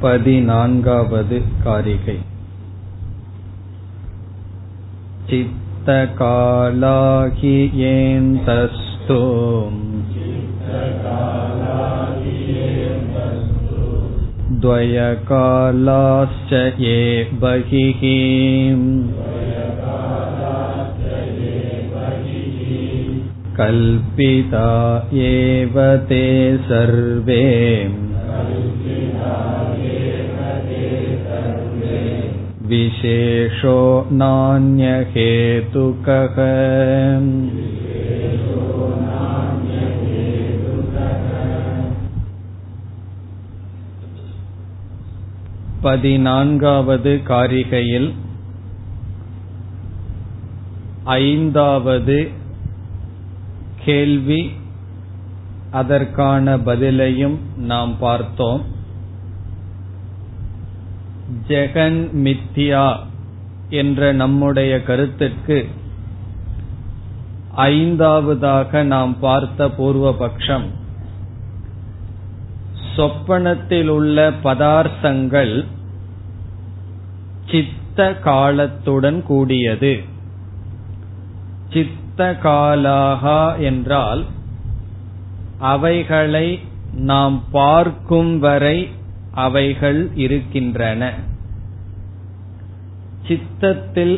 [0.00, 2.16] பதினான்காவது कारिकै
[5.28, 6.98] चित्तकाला
[7.38, 9.18] हि येन्तस्तु
[14.64, 16.52] द्वयकालाश्च
[16.84, 17.00] ये
[17.42, 18.02] बहिः
[23.58, 24.66] कल्पिता
[25.26, 25.78] एव
[26.10, 26.26] ते
[26.68, 27.46] सर्वे
[32.70, 33.78] विशेषो
[34.10, 35.16] नान्यहेतुकः
[45.80, 48.08] பதினான்காவது காரிகையில்
[51.04, 52.30] ஐந்தாவது
[53.84, 54.50] கேள்வி
[55.70, 58.62] அதற்கான பதிலையும் நாம் பார்த்தோம்
[61.51, 62.87] ஜெகன் மித்யா
[63.69, 65.59] என்ற நம்முடைய கருத்துக்கு
[67.55, 70.67] ஐந்தாவதாக நாம் பார்த்த பூர்வபக்ஷம்.
[72.95, 75.65] சொப்பனத்தில் உள்ள பதார்த்தங்கள்
[77.51, 79.93] சித்த காலத்துடன் கூடியது.
[81.69, 84.25] சித்த காலாகா என்றால்
[85.59, 86.59] அவைகளை
[86.93, 88.89] நாம் பார்க்கும் வரை
[89.31, 91.13] அவைகள் இருக்கின்றன.
[93.27, 94.15] சித்தத்தில்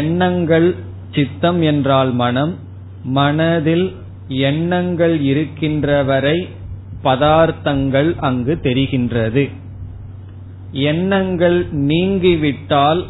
[0.00, 0.68] எண்ணங்கள்
[1.10, 2.52] சித்தம் என்றால் மனம்
[3.16, 3.86] மனதில்
[4.48, 6.38] எண்ணங்கள் இருக்கின்ற வரை
[7.04, 9.44] பதார்த்தங்கள் அங்கு தெரிகின்றது.
[10.90, 11.58] எண்ணங்கள்
[11.90, 13.00] நீங்கிவிட்டால்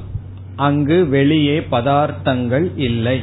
[0.56, 3.18] அங்கு வெளியே பதார்த்தங்கள் இல்லை.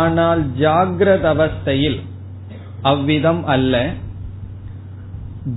[0.00, 1.98] ஆனால் ஜாகிரத அவஸ்தையில்
[2.82, 3.74] அவ்விதம் அல்ல.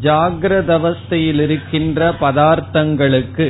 [0.04, 3.48] ஜாகிரத அவஸ்தையில் இருக்கின்ற பதார்த்தங்களுக்கு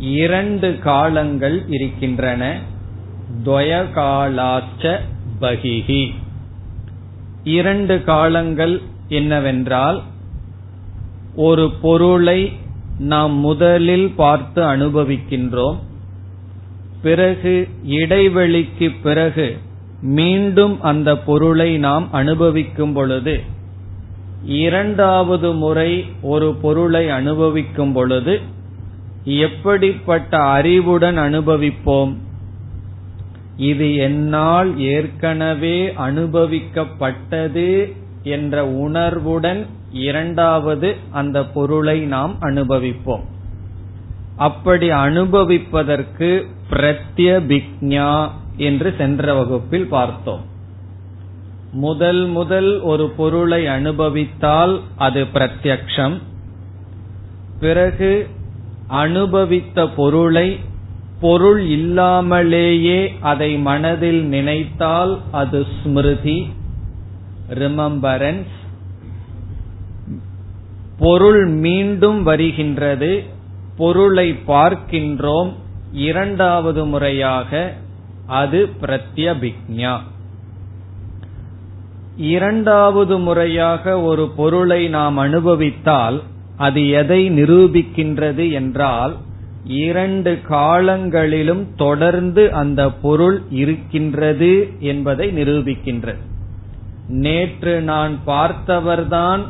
[0.00, 2.60] இரண்டு காலங்கள் இருக்கின்றன.
[3.44, 4.98] துவயகாலாச்ச
[5.40, 6.14] பகிஹி.
[7.44, 10.02] இரண்டு காலங்கள் என்னவென்றால்
[11.34, 12.52] ஒரு பொருளை
[12.98, 15.76] நாம் முதலில் பார்த்து அனுபவிக்கின்றோம்.
[17.02, 19.58] பிறகு இடைவெளிக்கு பிறகு
[20.02, 23.40] மீண்டும் அந்த பொருளை நாம் அனுபவிக்கும் பொழுது
[24.44, 28.58] இரண்டாவது முறை ஒரு பொருளை அனுபவிக்கும் பொழுது
[29.24, 32.16] எப்படிப்பட்ட அறிவுடன் அனுபவிப்போம்?
[33.56, 43.24] இது என்னால் ஏற்கனவே அனுபவிக்கப்பட்டது என்ற உணர்வுடன் இரண்டாவது அந்த பொருளை நாம் அனுபவிப்போம்.
[44.36, 50.48] அப்படி அனுபவிப்பதற்கு பிரத்யபிக்ஞா என்று சென்ற வகுப்பில் பார்த்தோம்.
[51.72, 56.18] முதல் முதல் ஒரு பொருளை அனுபவித்தால் அது பிரத்யக்ஷம்.
[57.60, 58.28] பிறகு
[58.90, 60.60] அனுபவித்த பொருளை
[61.20, 66.48] பொருள் இல்லாமலேயே அதை மனதில் நினைத்தால் அது ஸ்மிருதி
[67.48, 68.54] ரிமம்பரன்ஸ்
[70.98, 73.24] பொருள் மீண்டும் வருகின்றது
[73.76, 75.52] பொருளை பார்க்கின்றோம்
[75.92, 77.74] இரண்டாவது முறையாக
[78.26, 79.98] அது பிரத்யபிக்ஞா.
[82.16, 86.22] இரண்டாவது முறையாக ஒரு பொருளை நாம் அனுபவித்தால்
[86.60, 89.14] அது எதை நிரூபிக்கின்றது என்றால்
[89.82, 96.22] இரண்டு காலங்களிலும் தொடர்ந்து அந்த பொருள் இருக்கின்றது என்பதை நிரூபிக்கின்றது.
[97.20, 99.42] நேற்று நான் பார்த்தவர்தான்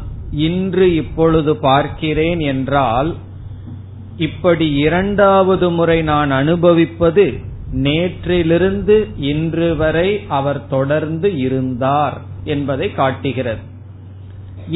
[0.44, 3.10] இன்று இப்பொழுது பார்க்கிறேன் என்றால்
[4.18, 7.24] இப்படி இரண்டாவது முறை நான் அனுபவிப்பது
[7.84, 8.96] நேற்றிலிருந்து
[9.30, 13.62] இன்று வரை அவர் தொடர்ந்து இருந்தார் என்பதை காட்டுகிறது.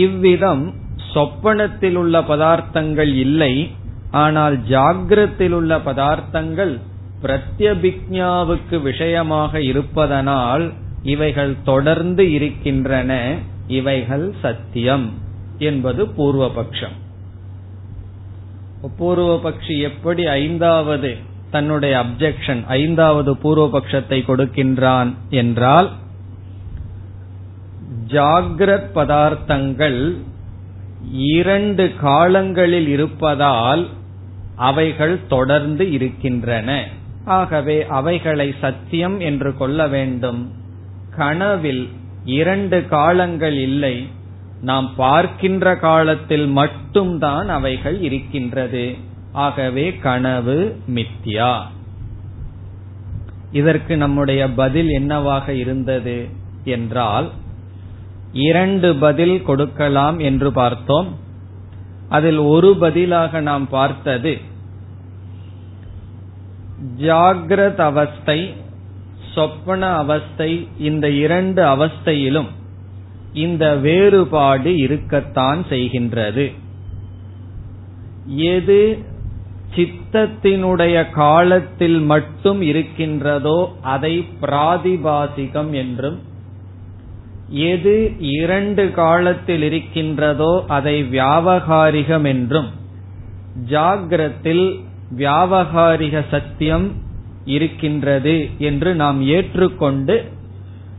[0.04, 0.64] இவ்விதம்
[1.14, 3.54] சொப்பனத்தில் உள்ள பதார்த்தங்கள் இல்லை.
[4.10, 6.74] ஆனால் ஜாகிரத்தில் உள்ள பதார்த்தங்கள்
[7.22, 13.12] பிரத்யபிக்ஞாவுக்கு விஷயமாக இருப்பதனால் இவைகள் தொடர்ந்து இருக்கின்றன.
[13.66, 15.06] இவைகள் சத்தியம்
[15.58, 16.96] என்பது பூர்வபக்ஷம்.
[18.98, 21.10] பூர்வபக்ஷி எப்படி ஐந்தாவது
[21.50, 25.88] தன்னுடைய அப்ஜெக்ஷன் ஐந்தாவது பூர்வபக்ஷத்தை கொடுக்கின்றான் என்றால்
[28.08, 30.00] ஜாகிரத் பதார்த்தங்கள்
[31.12, 33.88] இரண்டு காலங்களில் இருப்பதால்
[34.56, 36.88] அவைகள் தொடர்ந்து இருக்கின்றன.
[37.24, 40.52] ஆகவே அவைகளை சத்தியம் என்று கொள்ள வேண்டும்.
[41.16, 41.88] கனவில்
[42.24, 44.06] இரண்டு காலங்கள் இல்லை.
[44.60, 48.94] நாம் பார்க்கின்ற காலத்தில் மட்டும்தான் அவைகள் இருக்கின்றது.
[49.32, 51.60] ஆகவே கனவு மித்யா.
[53.52, 56.28] இதற்கு நம்முடைய பதில் என்னவாக இருந்தது?
[56.64, 57.30] என்றால்
[58.34, 61.08] இரண்டு பதில் கொடுக்கலாம் என்று பார்த்தோம்.
[62.08, 64.38] அதில் ஒரு பதிலாக நாம் பார்த்தது
[66.98, 68.54] ஜாகிரத அவஸ்தை
[69.34, 72.50] சொப்பன அவஸ்தை இந்த இரண்டு அவஸ்தையிலும்
[73.32, 76.52] இந்த வேறுபாடு இருக்கத்தான் செய்கின்றது.
[78.26, 78.98] எது
[79.74, 86.18] சித்தத்தினுடைய காலத்தில் மட்டும் இருக்கின்றதோ அதை பிராதிபாசிகம் என்றும்
[87.48, 92.70] எது இரண்டு காலத்தில் இருக்கின்றதோ அதை வியாபகாரிகம் என்றும்
[93.70, 94.80] ஜாகிரத்தில்
[95.16, 96.92] வியாவகாரிக சத்தியம்
[97.44, 100.24] இருக்கின்றது என்று நாம் ஏற்றுக்கொண்டு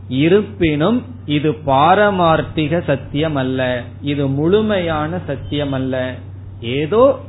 [0.07, 6.15] இருப்பினும் இது பாரமார்த்திக சத்தியம் அல்ல இது முழுமையான சத்தியம் அல்ல
[6.61, 7.19] ஏதோ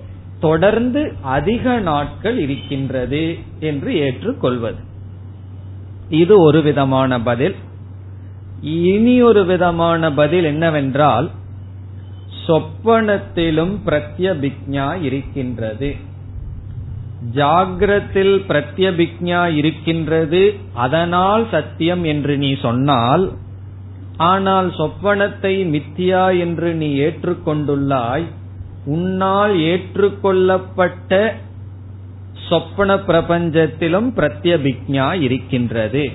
[0.40, 4.76] தொடர்ந்து அதிக நாட்கள் இருக்கின்றது என்று ஏற்றுக்கொள்வது.
[6.08, 7.54] இது ஒரு விதமான பதில்.
[8.62, 11.30] இனி ஒரு விதமான பதில் என்னவென்றால்
[12.46, 15.96] சொப்பனத்திலும் பிரத்யபிக்ஞா இருக்கின்றது.
[17.34, 23.32] ஜாகிரத்தில் பிரத்யபிக்ஞா இருக்கின்றது அதனால் சத்தியம் என்று நீ சொன்னால்
[24.16, 28.26] ஆனால் சொப்பனத்தை மித்தியா என்று நீ ஏற்றுக்கொண்டுள்ளாய்
[28.84, 31.34] உன்னால் ஏற்றுக்கொள்ளப்பட்ட
[32.48, 36.10] சொப்பன பிரபஞ்சத்திலும் பிரத்யபிக்ஞா இருக்கின்றது.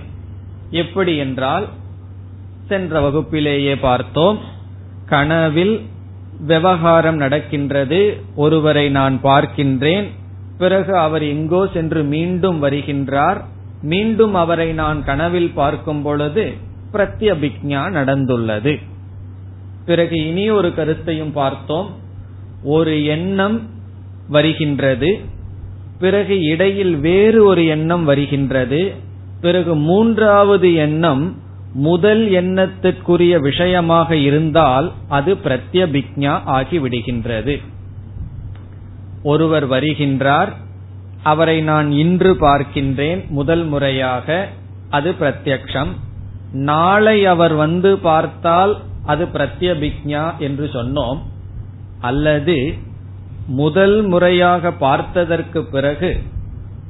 [0.70, 1.70] எப்படி என்றால்
[2.72, 4.38] சென்ற வகுப்பிலேயே பார்த்தோம்
[5.06, 5.76] கனவில்
[6.48, 8.00] விவகாரம் நடக்கின்றது
[8.36, 10.08] ஒருவரை நான் பார்க்கின்றேன்
[10.58, 13.40] பிறகு அவர் எங்கோ சென்று மீண்டும் வருகின்றார்
[13.82, 16.44] மீண்டும் அவரை நான் கனவில் பார்க்கும் பொழுது
[16.94, 18.74] பிரத்யபிக்ஞா நடந்துள்ளது.
[19.86, 21.90] பிறகு இனி ஒரு கருத்தையும் பார்த்தோம்
[22.76, 23.58] ஒரு எண்ணம்
[24.30, 25.12] வருகின்றது
[26.00, 28.82] பிறகு இடையில் வேறு ஒரு எண்ணம் வருகின்றது
[29.42, 31.26] பிறகு மூன்றாவது எண்ணம்
[31.74, 37.62] முதல் எண்ணத்திற்குரிய விஷயமாக இருந்தால் அது பிரத்யபிக்ஞா ஆகிவிடுகின்றது.
[39.24, 40.50] ஒருவர் வருகின்றார்
[41.24, 44.50] அவரை நான் இன்று பார்க்கின்றேன் முதல் முறையாக
[44.90, 45.88] அது பிரத்யக்ஷம்.
[46.52, 51.20] நாளை அவர் வந்து பார்த்தால் அது பிரத்யபிக்ஞா என்று சொன்னோம்.
[52.02, 52.74] அல்லது
[53.48, 56.22] முதல் முறையாக பார்த்ததற்கு பிறகு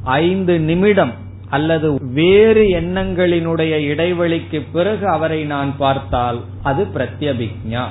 [0.04, 1.12] ஐந்து நிமிடம்
[1.56, 1.88] அல்லது
[2.20, 7.86] வேறு எண்ணங்களினுடைய இடைவெளிக்கு பிறகு அவரை நான் பார்த்தால் அது பிரத்யபிக்ஞா.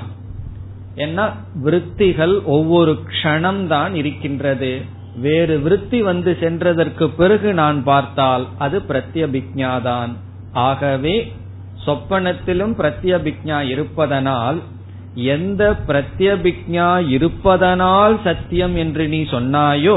[0.96, 1.24] ஏன்னா
[1.64, 4.72] விற்த்திகள் ஒவ்வொரு க்ஷணம் தான் இருக்கின்றது.
[5.16, 10.12] வேறு விருத்தி வந்து சென்றதற்கு பிறகு நான் பார்த்தால் அது பிரத்யபிக்ஞாதான்.
[10.66, 11.16] ஆகவே
[11.86, 14.58] சொப்பனத்திலும் பிரத்யபிக்ஞா இருப்பதனால்
[15.34, 19.96] எந்த பிரத்யபிக்ஞா இருப்பதனால் சத்தியம் என்று நீ சொன்னாயோ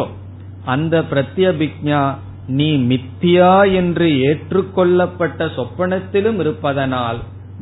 [0.66, 2.04] அந்த பிரத்யபிக்ஞா
[2.48, 7.20] நீ மித்தியா என்று ஏற்றுக்கொள்ளப்பட்ட சொப்பனத்திலும் இருப்பதனால்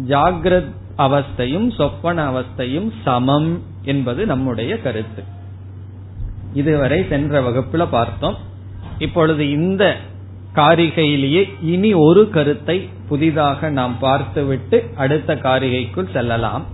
[0.08, 5.24] ஜாகிரத் அவஸ்தையும் சொப்பன அவஸ்தையும் சமம் என்பது நம்முடைய கருத்து.
[6.54, 8.38] இதுவரை சென்ற வகுப்புல பார்த்தோம்.
[9.00, 9.98] இப்பொழுது இந்த
[10.56, 16.66] காரிகையிலேயே இனி ஒரு கருத்தை புதிதாக நாம் பார்த்துவிட்டு அடுத்த காரிகைக்குள் செல்லலாம்.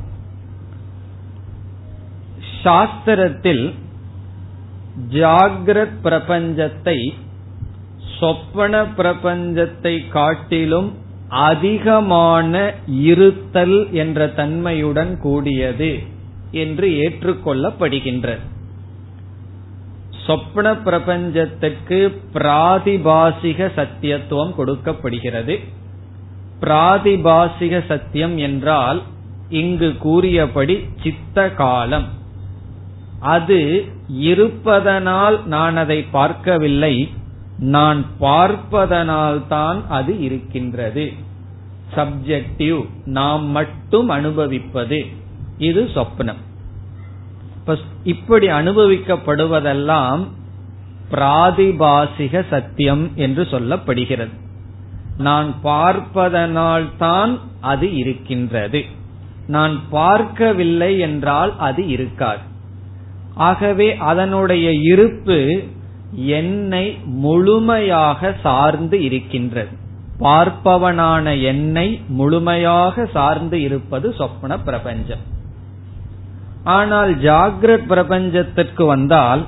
[2.64, 3.74] சாஸ்திரத்தில்
[5.10, 7.14] ஜாகிரத் பிரபஞ்சத்தை
[8.20, 10.94] சொப்பன பிரபஞ்சத்தை காட்டிலும்
[11.30, 16.04] அதிகமான இருத்தல் என்ற தன்மையுடன் கூடியது
[16.52, 18.46] என்று ஏற்றுக்கொள்ளப்படுகின்றது
[20.28, 25.60] சொப்ன பிரபஞ்சத்துக்கு பிராதிபாசிக சத்தியத்துவம் கொடுக்கப்படுகிறது.
[26.62, 29.02] பிராதிபாசிக சத்தியம் என்றால்
[29.50, 32.08] இங்கு கூறியபடி சித்த காலம்.
[33.20, 37.10] அது இருப்பதனால் நான் அதை பார்க்கவில்லை
[37.60, 41.14] நான் பார்ப்பதனால்தான் அது இருக்கின்றது.
[41.96, 45.06] சப்ஜெக்டிவ் நாம் மட்டும் அனுபவிப்பது.
[45.58, 46.46] இது சொப்னம்.
[48.04, 50.28] இப்படி அனுபவிக்கப்படுவதெல்லாம்
[51.12, 54.34] பிராதிபாசிக சத்தியம் என்று சொல்லப்படுகிறது.
[55.18, 58.86] நான் பார்ப்பதனால் தான் அது இருக்கின்றது.
[59.48, 62.42] நான் பார்க்கவில்லை என்றால் அது இருக்காது.
[63.34, 65.64] ஆகவே அதனுடைய இருப்பு
[66.14, 69.86] என்னை முழுமையாக சார்ந்து இருக்கின்றது.
[70.20, 75.20] பார்ப்பவனான என்னை முழுமையாக சார்ந்து இருப்பது சொப்ன பிரபஞ்சம்.
[76.64, 79.46] ஆனால் ஜாகிரத் பிரபஞ்சத்திற்கு வந்தால்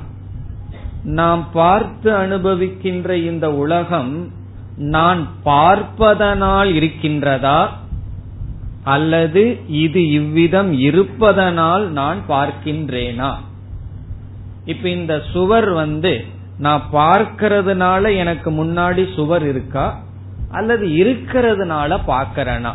[1.03, 4.27] நாம் பார்த்து அனுபவிக்கின்ற இந்த உலகம்
[4.77, 7.67] நான் பார்ப்பதனால் இருக்கின்றதா?
[8.83, 13.33] அல்லது இது இவ்விதம் இருப்பதனால் நான் பார்க்கின்றேனா?
[14.65, 16.25] இப்ப இந்த சுவர் வந்து
[16.59, 20.03] நான் பார்க்கறதுனால எனக்கு முன்னாடி சுவர் இருக்கா?
[20.47, 22.71] அல்லது இருக்கிறதுனால பார்க்கறனா?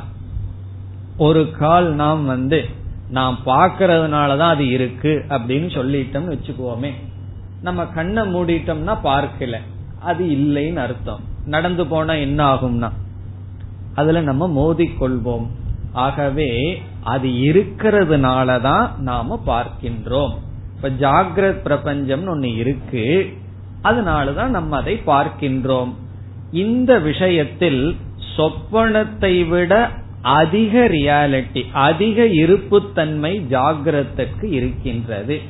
[1.17, 2.65] ஒரு கால் நாம் வந்து
[3.09, 6.91] நான் பாக்கிறதுனாலதான் அது இருக்கு அப்படின்னு சொல்லிட்டோம்னு வச்சுக்குவோமே.
[7.63, 9.57] நம்ம கண்ணை மூடிட்டோம்னா பார்க்கல.
[10.01, 11.21] அது இல்லைன்னு அர்த்தம்.
[11.47, 12.91] நடந்து போனா என்ன ஆகும்னா?
[13.95, 15.47] அதுல நம்ம மோதி கொள்வோம்
[15.93, 20.35] ஆகவே அது இருக்கிறதுனாலதான் நாம பார்க்கின்றோம்.
[20.77, 23.37] இப்ப ஜாகிரத் பிரபஞ்சம்னு ஒண்ணு இருக்கு.
[23.85, 25.95] அதனாலதான் நம்ம அதை பார்க்கின்றோம்.
[26.53, 27.97] இந்த விஷயத்தில்
[28.37, 35.41] சொப்பனத்தை விட அதிக ரியாலிட்டி அதிக இருப்புத்தன்மை ஜாகிரத்துக்கு இருக்கின்றது.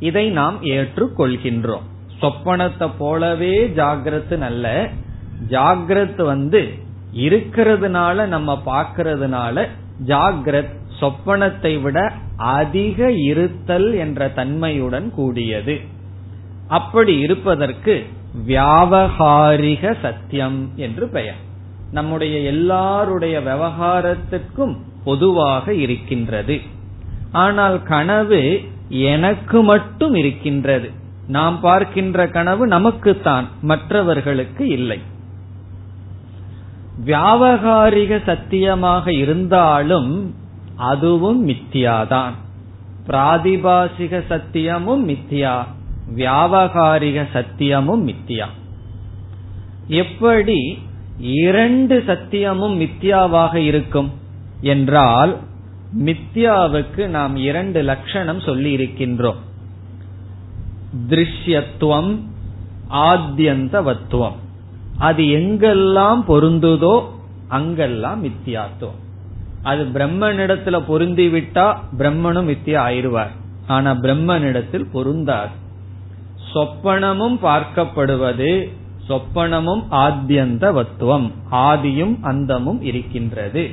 [0.00, 1.84] இதை நாம் ஏற்றுக்கொள்கின்றோம்.
[2.20, 4.88] சொப்பனத்தை போலவே ஜாகிரத்து நல்ல
[5.48, 6.72] ஜாகிரத் வந்து
[7.14, 9.68] இருக்கிறதுனால நம்ம பார்க்கறதுனால
[10.06, 15.80] ஜாகிரத் சொப்பனத்தை விட அதிக இருத்தல் என்ற தன்மையுடன் கூடியது.
[16.68, 18.06] அப்படி இருப்பதற்கு
[18.46, 21.36] வியாவகாரிக சத்தியம் என்று பெயர்.
[21.90, 26.60] நம்முடைய எல்லாருடைய விவகாரத்திற்கும் பொதுவாக இருக்கின்றது.
[27.32, 30.90] ஆனால் கனவு எனக்கு மட்டும் இருக்கின்றது.
[31.28, 35.00] நாம் பார்க்கின்ற கனவு நமக்குத்தான் மற்றவர்களுக்கு இல்லை.
[37.06, 40.34] வியாவகாரிக சத்தியமாக இருந்தாலும்
[40.76, 42.32] அதுவும் மித்தியாதான்.
[43.06, 45.64] பிராதிபாசிக சத்தியமும் மித்தியா.
[46.16, 48.46] வியாபகாரிக சத்தியமும் மித்தியா.
[49.86, 50.78] எப்படி
[51.18, 54.12] இரண்டு சத்தியமும் மித்தியாவாக இருக்கும்
[54.60, 55.38] என்றால்
[55.98, 59.40] மித்யாவுக்கு நாம் இரண்டு லட்சணம் சொல்லி இருக்கின்றோம்
[61.08, 62.18] திருஷ்யத்துவம்
[62.90, 64.38] ஆத்தியந்தவத்துவம்.
[64.98, 67.04] அது எங்கெல்லாம் பொருந்துதோ
[67.48, 69.00] அங்கெல்லாம் மித்தியாத்துவம்.
[69.62, 73.34] அது பிரம்மனிடத்துல பொருந்திவிட்டா பிரம்மனும் மித்தியா ஆயிடுவார்.
[73.66, 75.62] ஆனா பிரம்மனிடத்தில் பொருந்தார்
[76.54, 78.70] சொப்பனமும் பார்க்கப்படுவது
[79.08, 83.70] சொப்பனமும் ஆத்தியந்தவத்துவம் ஆதியும் அந்தமும் இருக்கின்றது.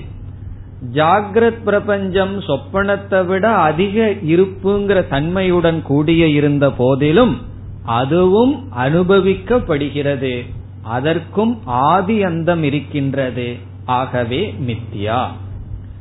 [0.94, 7.42] ஜாகிரத் பிரபஞ்சம் சொப்பனத்தை விட அதிக இருப்புங்கிற தன்மையுடன் கூடிய இருந்த போதிலும்
[7.86, 10.46] அதுவும் அனுபவிக்கப்படுகிறது.
[10.82, 13.56] அதற்கும் ஆதி அந்தம் இருக்கின்றது.
[13.86, 15.28] ஆகவே மித்தியா.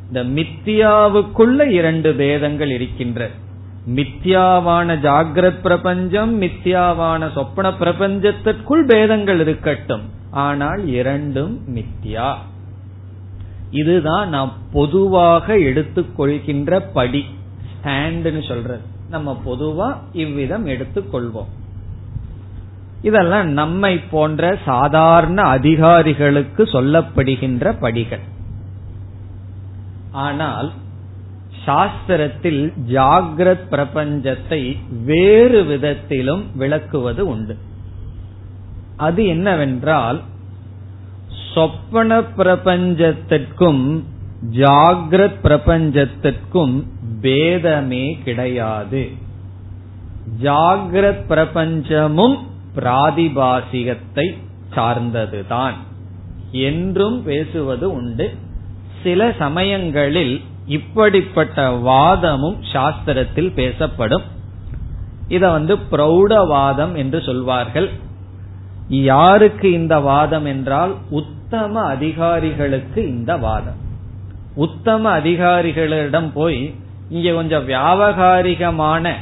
[0.07, 3.49] இந்த மித்தியாவுக்குள்ள இரண்டு பேதங்கள் இருக்கின்றது
[3.89, 10.03] மித்யாவான ஜாகிரத் பிரபஞ்சம் மித்யாவான சொப்பன பிரபஞ்சத்திற்குள் பேதங்கள் இருக்கட்டும்.
[10.31, 12.35] ஆனால் இரண்டும் மித்யா.
[13.71, 17.25] இதுதான் நாம் பொதுவாக எடுத்துக்கொள்கின்ற படி.
[17.85, 18.81] ஸ்டாண்ட்னு சொல்றது.
[19.09, 21.49] நம்ம பொதுவா இவ்விதம் எடுத்துக்கொள்வோம்
[23.03, 28.21] இதெல்லாம் நம்மை போன்ற சாதாரண அதிகாரிகளுக்கு சொல்லப்படுகின்ற படிகள்.
[30.11, 30.73] ஆனால்
[31.71, 37.57] சாஸ்திரத்தில் ஜாகிரத் பிரபஞ்சத்தை வேறு விதத்திலும் விளக்குவது உண்டு.
[38.97, 40.21] அது என்னவென்றால்
[41.55, 44.03] சொப்பன பிரபஞ்சத்திற்கும்
[44.51, 46.83] ஜாகிரத் பிரபஞ்சத்திற்கும்
[47.23, 49.11] பேதமே கிடையாது.
[50.43, 52.39] ஜாகிரத் பிரபஞ்சமும்
[52.77, 54.37] பிராதிபாசிகத்தை
[54.75, 55.75] சார்ந்ததுதான்.
[56.53, 58.35] என்றும் பேசுவது உண்டு.
[59.03, 64.23] சில சமயங்களில் இப்படிப்பட்ட வாதமும் சாஸ்திரத்தில் பேசப்படும்.
[65.29, 67.91] இத வந்து பிரௌடவாதம் என்று சொல்வார்கள்.
[68.89, 73.77] யாருக்கு இந்த வாதம் என்றால் உத்தம அதிகாரிகளுக்கு இந்த வாதம்.
[74.55, 76.75] உத்தம அதிகாரிகளிடம் போய்
[77.09, 79.13] இங்க கொஞ்சம் வியாபகாரிகமான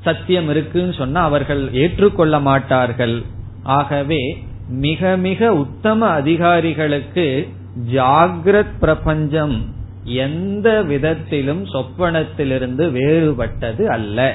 [0.00, 3.22] சத்தியம் இருக்குன்னு சொன்னா அவர்கள் ஏற்றுக்கொள்ள மாட்டார்கள்.
[3.62, 7.48] ஆகவே மிக மிக உத்தம அதிகாரிகளுக்கு
[7.92, 9.74] ஜாகிரத் பிரபஞ்சம்
[10.06, 14.34] எந்த விதத்திலும் சொப்பனத்திலிருந்து வேறுபட்டது அல்ல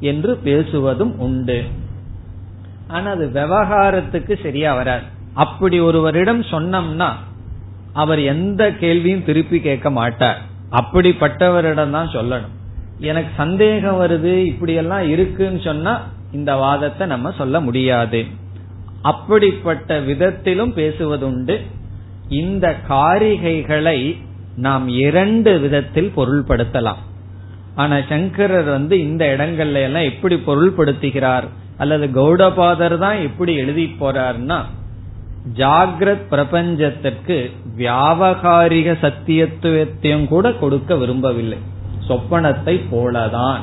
[0.00, 1.64] என்று பேசுவதும் உண்டு.
[2.88, 5.02] ஆனா அது விவகாரத்துக்கு சரியா வராது.
[5.34, 7.12] அப்படி ஒருவரிடம் சொன்னோம்னா
[7.92, 10.42] அவர் எந்த கேள்வியும் திருப்பி கேட்க மாட்டார்.
[10.72, 12.54] அப்படிப்பட்டவரிடம் தான் சொல்லணும்.
[12.98, 18.24] எனக்கு சந்தேகம் வருது இப்படி எல்லாம் இருக்குன்னு சொன்னா இந்த வாதத்தை நம்ம சொல்ல முடியாது.
[19.02, 21.60] அப்படிப்பட்ட விதத்திலும் பேசுவதுண்டு.
[22.28, 24.16] இந்த காரிகைகளை
[24.56, 27.02] நாம் இரண்டு விதத்தில் பொருள்படுத்தலாம்.
[27.74, 31.46] ஆனா சங்கரர் வந்து இந்த இடங்கள்ல எல்லாம் எப்படி பொருள்படுத்துகிறார்?
[31.76, 34.64] அல்லது கௌடபாதர் தான் எப்படி எழுதி போறார்னா
[35.56, 41.58] ஜாகிரத் பிரபஞ்சத்திற்கு வியாபகாரிக சத்தியத்துவத்தையும் கூட கொடுக்க விரும்பவில்லை.
[42.08, 43.60] சொப்பனத்தை போலதான்.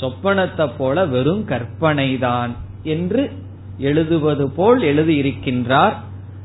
[0.00, 3.30] சொப்பனத்தை போல வெறும் கற்பனை தான் என்று
[3.78, 5.92] எழுதுவது போல் எழுதியிருக்கின்றார்.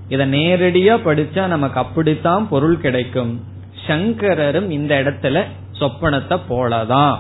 [0.10, 3.42] இதை நேரடியா படிச்சா நமக்கு அப்படித்தான் பொருள் கிடைக்கும்.
[3.88, 5.44] சங்கரரும் இந்த இடத்துல
[5.80, 7.18] சொப்பனத்தை போலதான்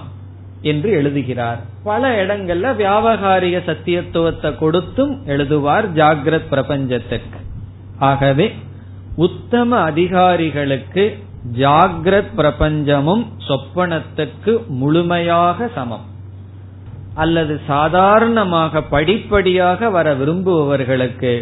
[0.61, 1.59] என்று எழுதுகிறார்.
[1.83, 7.39] பல இடங்கள்ல வியாபகாரிக சத்தியத்துவத்தை கொடுத்தும் எழுதுவார் ஜாகிரத் பிரபஞ்சத்திற்கு
[7.99, 8.53] ஆகவே
[9.15, 11.17] உத்தம அதிகாரிகளுக்கு
[11.57, 16.05] ஜாகிரத் பிரபஞ்சமும் சொப்பனத்துக்கு முழுமையாக சமம்.
[17.13, 21.33] அல்லது சாதாரணமாக படிப்படியாக வர விரும்புபவர்களுக்கு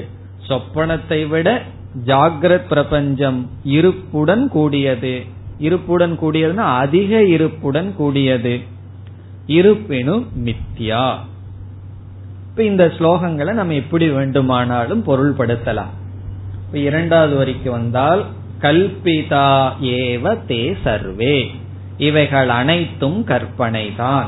[0.47, 1.61] சொப்பனத்தை விட
[2.05, 5.23] ஜாகிரத் பிரபஞ்சம் இருப்புடன் கூடியது.
[5.59, 8.59] இருப்புடன் கூடியதுன்னா அதிக இருப்புடன் கூடியது.
[9.45, 11.15] இருப்பினும் மித்யா.
[12.49, 15.91] இப்ப இந்த ஸ்லோகங்களை நம்ம எப்படி வேண்டுமானாலும் பொருள்படுத்தலாம்.
[16.65, 18.25] இப்ப இரண்டாவது வரைக்கும் வந்தால்
[18.61, 21.51] கல்பிதா ஏவ தே சர்வே.
[21.97, 24.25] இவைகள் அனைத்தும் கற்பனைதான்.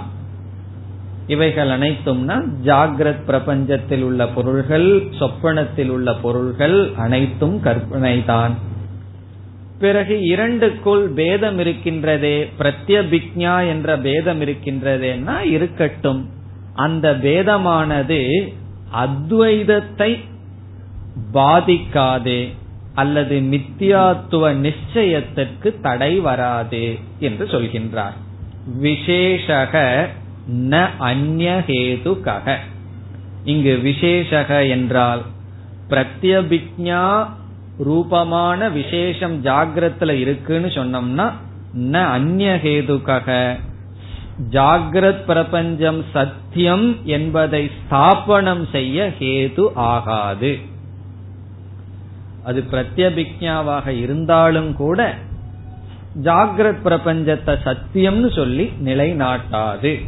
[1.27, 8.51] இவைகள் அனைத்தும்னா ஜாகிரத் பிரபஞ்சத்தில் உள்ள பொருள்கள் சொப்பனத்தில் உள்ள பொருள்கள் அனைத்தும் கற்பனைதான்.
[9.79, 16.29] பிறகு இரண்டுக்குள் பேதம் இருக்கின்றதே பிரத்யபிக்ஞா என்ற பேதம் இருக்கின்றதேன்னா இருக்கட்டும்.
[16.73, 18.53] அந்த பேதமானது
[18.93, 20.19] அத்வைதத்தை
[21.33, 22.53] பாதிக்காதே
[22.93, 28.15] அல்லது மித்தியாத்துவ நிச்சயத்திற்கு தடை வராது என்று சொல்கின்றார்.
[28.81, 30.07] விசேஷக
[30.53, 30.89] ந
[32.03, 32.57] கக
[33.43, 35.21] இங்கு விசேஷக என்றால்
[35.89, 37.29] பிரத்யபிக்ஞா
[37.77, 41.31] ரூபமான விசேஷம் ஜாகிரத்துல இருக்குன்னு சொன்னோம்னா
[41.77, 42.03] ந
[43.05, 43.57] கக
[44.51, 50.59] ஜாகிரத் பிரபஞ்சம் சத்தியம் என்பதை ஸ்தாபனம் செய்ய ஹேது ஆகாது.
[52.43, 55.15] அது பிரத்யபிக்ஞாவாக இருந்தாலும் கூட
[56.23, 60.05] ஜாகிரத் பிரபஞ்சத்தை சத்தியம்னு சொல்லி நிலைநாட்டாது.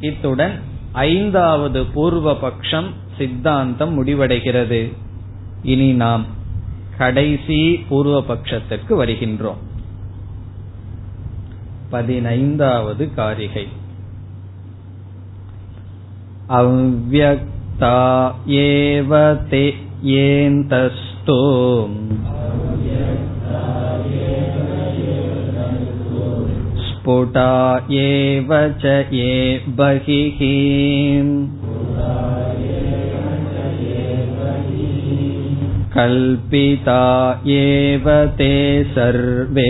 [0.00, 0.60] இத்துடன்
[0.92, 4.92] ஐந்தாவது பூர்வ பட்சம் சித்தாந்தம் முடிவடைகிறது.
[5.62, 6.26] இனி நாம்
[6.98, 9.58] கடைசி பூர்வ பட்சத்திற்கு வருகின்றோம்.
[11.90, 13.66] பதினைந்தாவது காரிகை.
[16.48, 17.88] अव्यक्ता
[18.46, 19.10] एव
[19.50, 19.74] ते
[20.04, 21.40] ஏந்தஸ்தோ
[27.07, 27.53] स्फुटा
[28.01, 28.51] एव
[28.83, 29.31] च ये
[29.79, 30.43] बहिः
[35.95, 37.01] कल्पिता
[37.55, 38.05] एव
[38.37, 38.53] ते
[38.93, 39.65] सर्वे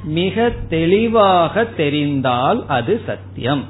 [0.05, 3.65] மிக தெளிவாக தெரிந்தால் அது சத்தியம்.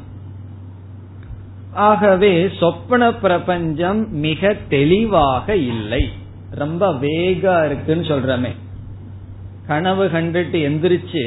[1.73, 6.05] ஆகவே சொப்பன பிரபஞ்சம் மிக தெளிவாக இல்லை.
[6.51, 8.53] ரொம்ப வேகா இருக்குன்னு சொல்றமே.
[9.67, 11.25] கனவு கண்டுட்டு எந்திரிச்சு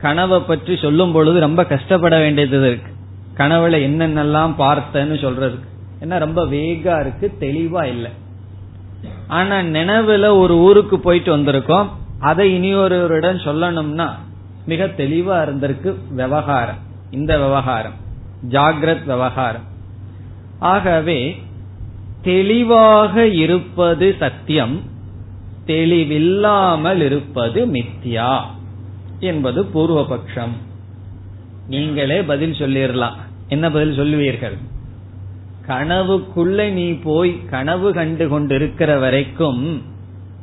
[0.00, 2.92] கனவை பற்றி சொல்லும் பொழுது ரொம்ப கஷ்டப்பட வேண்டியது இருக்கு.
[3.36, 5.68] கனவுல என்னென்னலாம் பார்த்தேன்னு சொல்றதுக்கு.
[6.00, 8.10] என்ன ரொம்ப வேகா இருக்கு தெளிவா இல்லை.
[9.28, 11.88] ஆனா நினைவுல ஒரு ஊருக்கு போயிட்டு வந்திருக்கோம்.
[12.20, 14.10] அதை இனி ஒருவரிடம் சொல்லணும்னா
[14.66, 16.78] மிக தெளிவா இருந்திருக்கு விவகாரம்.
[17.10, 17.92] இந்த விவகாரம்.
[18.48, 19.62] ஜாகிரத் விவகாரம்.
[20.58, 21.42] ஆகவே
[22.22, 24.80] தெளிவாக இருப்பது சத்தியம்
[25.66, 28.40] தெளிவில்லாமல் இருப்பது மித்யா
[29.20, 30.54] என்பது பூர்வபக்ஷம்.
[31.68, 33.14] நீங்களே பதில் சொல்லிடலாம்
[33.48, 34.56] என்ன பதில் சொல்லுவீர்கள்?
[35.68, 39.82] கனவுக்குள்ள நீ போய் கனவு கண்டு கொண்டிருக்கிற வரைக்கும்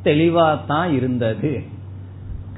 [0.04, 1.62] தெளிவா தான் இருந்தது.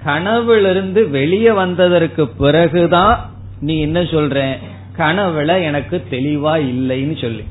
[0.04, 4.56] கனவுலிருந்து வெளியே வந்ததற்கு பிறகுதான் நீ என்ன சொல்ற?
[4.98, 7.44] கனவுல எனக்கு தெளிவா இல்லைன்னு சொல்லி.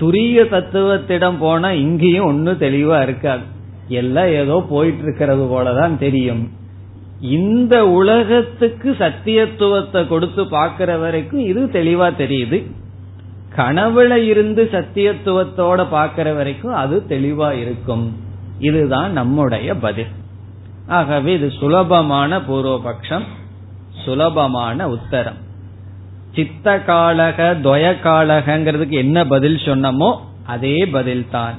[0.00, 3.42] துரிய தத்துவத்திடம் போனா இங்கேயும் ஒன்னும் தெளிவா இருக்காது.
[3.88, 6.50] எல்லாம் ஏதோ போயிட்டு இருக்கிறது போலதான் தெரியும்.
[7.20, 12.58] இந்த உலகத்துக்கு சத்தியத்துவத்தை கொடுத்து பாக்குற வரைக்கும் இது தெளிவா தெரியுது.
[13.60, 18.06] கனவுல இருந்து சத்தியத்துவத்தோட பாக்கிற வரைக்கும் அது தெளிவா இருக்கும்.
[18.68, 20.12] இதுதான் நம்முடைய பதில்.
[20.86, 23.26] ஆகவே இது சுலபமான பூர்வபக்ஷம்
[24.04, 25.38] சுலபமான உத்தரம்.
[26.34, 30.10] சித்த காலக துவய காலகங்கிறதுக்கு என்ன பதில் சொன்னமோ
[30.46, 31.56] அதே பதில் தான்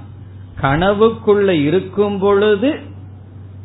[0.61, 2.69] கனவுக்குள்ள இருக்கும் பொழுது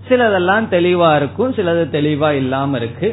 [0.09, 3.09] சிலதெல்லாம் தெளிவா இருக்கும் சிலது தெளிவா இல்லாம இருக்கு.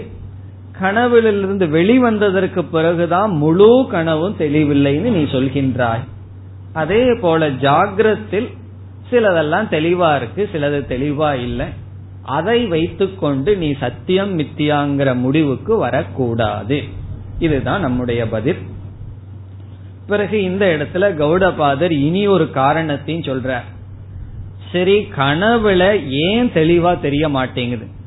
[0.79, 6.03] கனவிலிருந்து வெளிவந்ததற்கு பிறகுதான் முழு கனவும் தெளிவில்லைன்னு நீ சொல்கின்றாய்.
[6.73, 8.57] அதே போல ஜாகிரத்தில்
[9.11, 11.65] சிலதெல்லாம் தெளிவா இருக்கு சிலது தெளிவா இல்லை.
[12.21, 16.83] அதை வைத்துக்கொண்டு நீ சத்தியம் மித்தியாங்கிற முடிவுக்கு வரக்கூடாது.
[17.39, 18.57] இதுதான் நம்முடைய பதில்.
[20.07, 23.59] பிறகு இந்த இடத்துல கௌடபாதர் இனி ஒரு காரணத்தையும் சொல்ற
[24.71, 28.01] சரி கனவுல ஏன் தெளிவா தெரிய மாட்டேங்குது?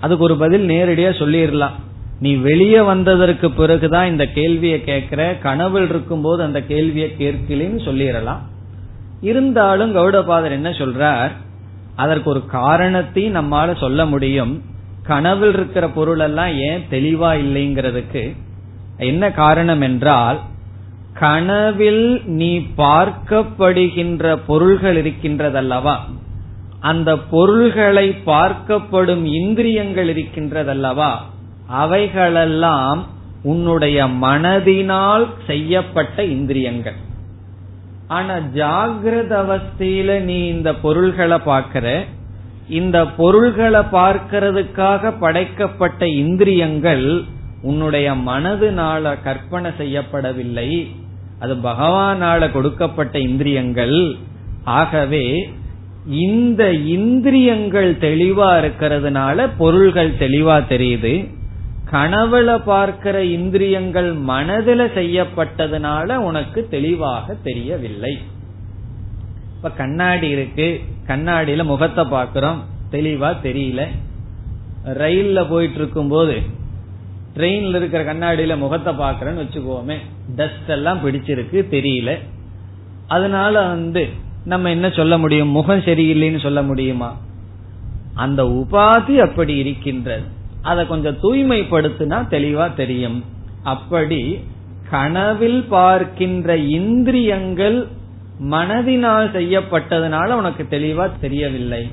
[0.00, 1.76] அதுக்கு ஒரு பதில் நேரடியா சொல்லிடலாம்.
[2.18, 8.40] நீ வெளியே வந்ததற்கு பிறகுதான் இந்த கேள்வியை கேட்கிற கனவில் இருக்கும்போது அந்த கேள்வியை கேட்கலன்னு சொல்லிடலாம்.
[9.20, 11.30] இருந்தாலும் கௌடபாதர் என்ன சொல்றார்?
[11.96, 14.62] அதற்கு ஒரு காரணத்தையும் நம்மால சொல்ல முடியும்.
[15.02, 18.36] கனவில் இருக்கிற பொருள் எல்லாம் ஏன் தெளிவா இல்லைங்கிறதுக்கு.
[18.96, 20.40] என்ன காரணம் என்றால்
[21.14, 25.96] கனவில் நீ பார்க்கப்படுகின்ற பொருள்கள் இருக்கின்றதல்லவா?
[26.80, 31.10] அந்த பொருள்களை பார்க்கப்படும் இந்திரியங்கள் இருக்கின்றதல்லவா?
[31.66, 33.06] அவைகளெல்லாம்
[33.42, 36.94] உன்னுடைய மனதினால் செய்யப்பட்ட இந்திரியங்கள்.
[38.08, 42.04] ஆனா ஜாகிரத அவஸ்தையில நீ இந்த பொருள்களை பார்க்கிற
[42.68, 47.22] இந்த பொருள்களை பார்க்கறதுக்காக படைக்கப்பட்ட இந்திரியங்கள்
[47.62, 50.86] உன்னுடைய மனதுனால கற்பனை செய்யப்படவில்லை.
[51.40, 54.16] அது பகவானால கொடுக்கப்பட்ட இந்திரியங்கள்.
[54.64, 55.52] ஆகவே
[56.06, 61.28] இந்த இந்திரியங்கள் தெளிவா இருக்கிறதுனால பொருள்கள் தெளிவா தெரியுது.
[61.92, 68.18] கனவுல பார்க்கிற இந்திரியங்கள் மனதில செய்யப்பட்டதுனால உனக்கு தெளிவாக தெரியவில்லை.
[69.56, 70.80] இப்ப கண்ணாடி இருக்கு.
[71.06, 72.58] கண்ணாடியில முகத்தை பாக்கிறோம்
[72.90, 73.86] தெளிவா தெரியல.
[74.86, 76.40] ரயில்ல போயிட்டு இருக்கும் போது
[77.36, 79.96] ட்ரெயின்ல இருக்கிற கண்ணாடியில முகத்தை பாக்கிறேன்னு வச்சுக்கோமே
[80.36, 82.18] டஸ்ட் எல்லாம் பிடிச்சிருக்கு தெரியல.
[83.08, 84.08] அதனால வந்து
[84.44, 85.48] நம்ம என்ன சொல்ல முடியும்?
[85.48, 87.16] முகம் சரியில்லைன்னு சொல்ல முடியுமா?
[88.14, 90.22] அந்த உபாதி அப்படி இருக்கின்றது.
[90.62, 93.24] அதை கொஞ்சம் தூய்மைப்படுத்தினா தெளிவா தெரியும்.
[93.62, 94.40] அப்படி
[94.90, 97.88] கனவில் பார்க்கின்ற இந்திரியங்கள்
[98.50, 101.90] மனதினால் செய்யப்பட்டதுனால உனக்கு தெளிவா தெரியவில்லை.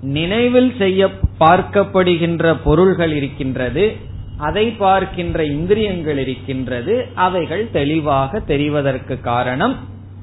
[0.00, 3.96] நினைவில் செய்ய பார்க்கப்படுகின்ற பொருள்கள் இருக்கின்றது.
[4.36, 7.08] அதை பார்க்கின்ற இந்திரியங்கள் இருக்கின்றது.
[7.14, 9.76] அவைகள் தெளிவாக தெரிவதற்கு காரணம்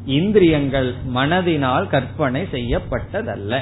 [0.05, 3.59] இந்திரியங்கள் மனதினால் கற்பனை செய்யப்பட்டதல்ல.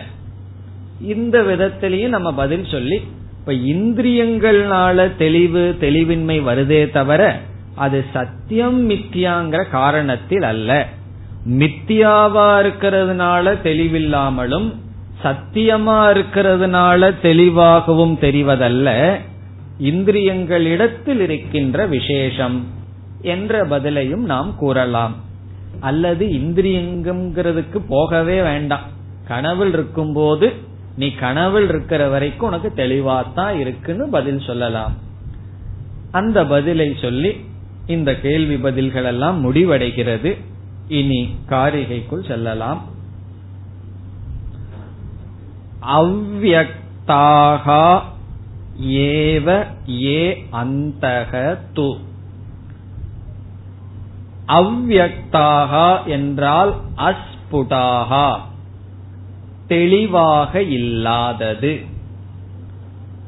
[1.01, 3.01] இந்த விதத்திலையும் நம்ம பதில் சொல்லி
[3.39, 7.39] இப்ப இந்திரியங்கள்னால தெளிவு தெளிவின்மை வருதே தவிர
[7.75, 10.87] அது சத்தியம் மித்தியாங்கிற காரணத்தில் அல்ல.
[11.49, 14.73] மித்தியாவா இருக்கிறதுனால தெளிவில்லாமலும்
[15.23, 19.15] சத்தியமா இருக்கிறதுனால தெளிவாகவும் தெரிவதல்ல
[19.79, 22.67] இந்திரியங்களிடத்தில் இருக்கின்ற விசேஷம்
[23.21, 25.25] என்ற பதிலையும் நாம் கூறலாம்.
[25.79, 28.81] அல்லது இந்திரியங்கிறதுக்கு போகவே வேண்டாம்.
[29.27, 30.53] கனவில் இருக்கும் போது
[30.95, 34.93] நீ கனவில் இருக்கிற வரைக்கும் உனக்கு தெளிவாத்தான் இருக்குன்னு பதில் சொல்லலாம்.
[36.11, 37.35] அந்த பதிலை சொல்லி
[37.87, 40.37] இந்த கேள்வி பதில்கள் எல்லாம் முடிவடைகிறது.
[40.87, 42.95] இனி காரிகைக்குள் செல்லலாம்.
[45.87, 48.01] அவ்வக்தாக
[48.81, 51.97] ஏவ ஏ அந்தக து
[54.47, 58.39] அவ்வக்தாகா என்றால் அஸ்புடாகா
[59.67, 61.85] தெளிவாக இல்லாதது.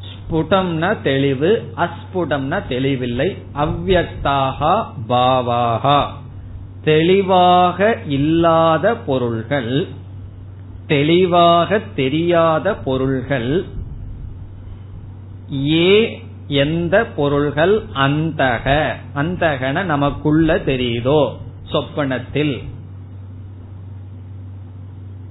[0.10, 3.38] ஸ்புடம்னா தெளிவு அஸ்புடம்னா தெளிவில்லை.
[3.56, 6.06] அவ்வக்தாகா பாவாகா.
[6.84, 9.88] தெளிவாக இல்லாத பொருள்கள்
[10.88, 13.66] தெளிவாக தெரியாத பொருள்கள்
[15.68, 18.94] ஏ எந்த பொருள்கள் அந்தக?
[19.16, 21.36] அந்தகன நமக்குள்ள தெரியுதோ?
[21.64, 22.64] சொப்பனத்தில்.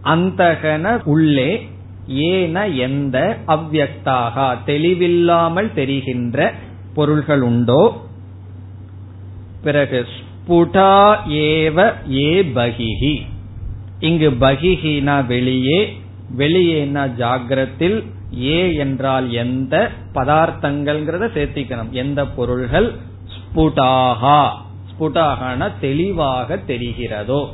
[0.04, 1.68] அந்தகன உள்ளே
[2.06, 4.56] ஏன எந்த அவ்வக்தாக?
[4.66, 6.54] தெளிவில்லாமல் தெரிகின்ற
[6.94, 8.02] பொருள்கள் உண்டோ
[9.62, 13.26] பிறகு ஸ்புடா ஏவ ஏ பகிஹி.
[14.00, 16.00] இங்கு பகிஹினா வெளியே
[16.36, 18.04] வெளியேனா ஜாகிரத்தில்
[18.42, 21.90] ஏ என்றால் எந்த பதார்த்தங்கள்ங்கிறத சேர்த்திக்கணும்.
[21.90, 22.94] எந்த பொருள்கள்?
[23.34, 24.48] ஸ்புடாகா.
[24.90, 27.48] ஸ்புடாகனா தெளிவாக தெரிகிறதோ.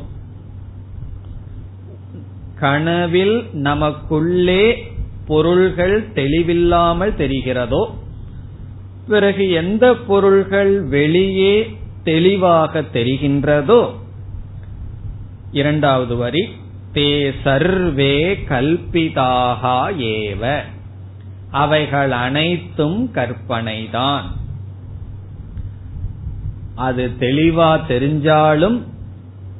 [2.58, 4.92] கனவில் நமக்குள்ளே
[5.26, 7.90] பொருள்கள் தெளிவில்லாமல் தெரிகிறதோ
[9.08, 13.90] பிறகு எந்த பொருள்கள் வெளியே தெளிவாக தெரிகின்றதோ
[15.52, 16.48] இரண்டாவது வரி
[16.94, 20.61] தே சர்வே கல்பிதாகா ஏவ.
[21.50, 24.20] அவைகள் அனைத்தும் கற்பனைதான்.
[26.74, 28.83] அது தெளிவா தெரிஞ்சாலும்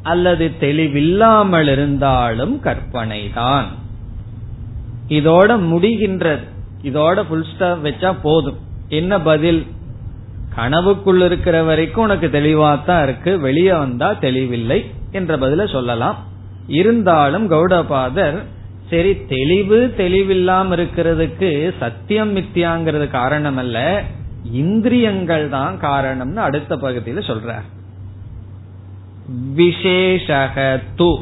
[0.03, 3.65] அல்லது தெளிவில்லாமல் இருந்தாலும் கற்பனைதான்.
[5.09, 6.49] இதோட முடிகின்றது.
[6.83, 8.59] இதோட புல் ஸ்டாப் வச்சா போதும்.
[8.89, 9.67] என்ன பதில்?
[10.57, 13.39] கனவுக்குள் இருக்கிற வரைக்கும் உனக்கு தெளிவா தான் இருக்கு.
[13.39, 16.33] வெளியே வந்தா தெளிவில்லை என்ற பதில சொல்லலாம்.
[16.67, 18.43] இருந்தாலும் கௌடபாதர்
[18.91, 24.03] சரி தெளிவு தெளிவில்லாம இருக்கிறதுக்கு சத்தியம் மித்தியாங்கிறது காரணம் அல்ல
[24.53, 27.67] இந்திரியங்கள் தான் காரணம்னு அடுத்த பகுதியில சொல்றார்.
[29.57, 31.17] விசேஷக து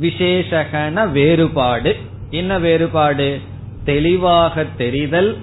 [0.00, 1.96] விசேஷகன வேறுபாடு.
[2.30, 3.40] என்ன வேறுபாடு?
[3.84, 5.36] தெளிவாக தெரிதல்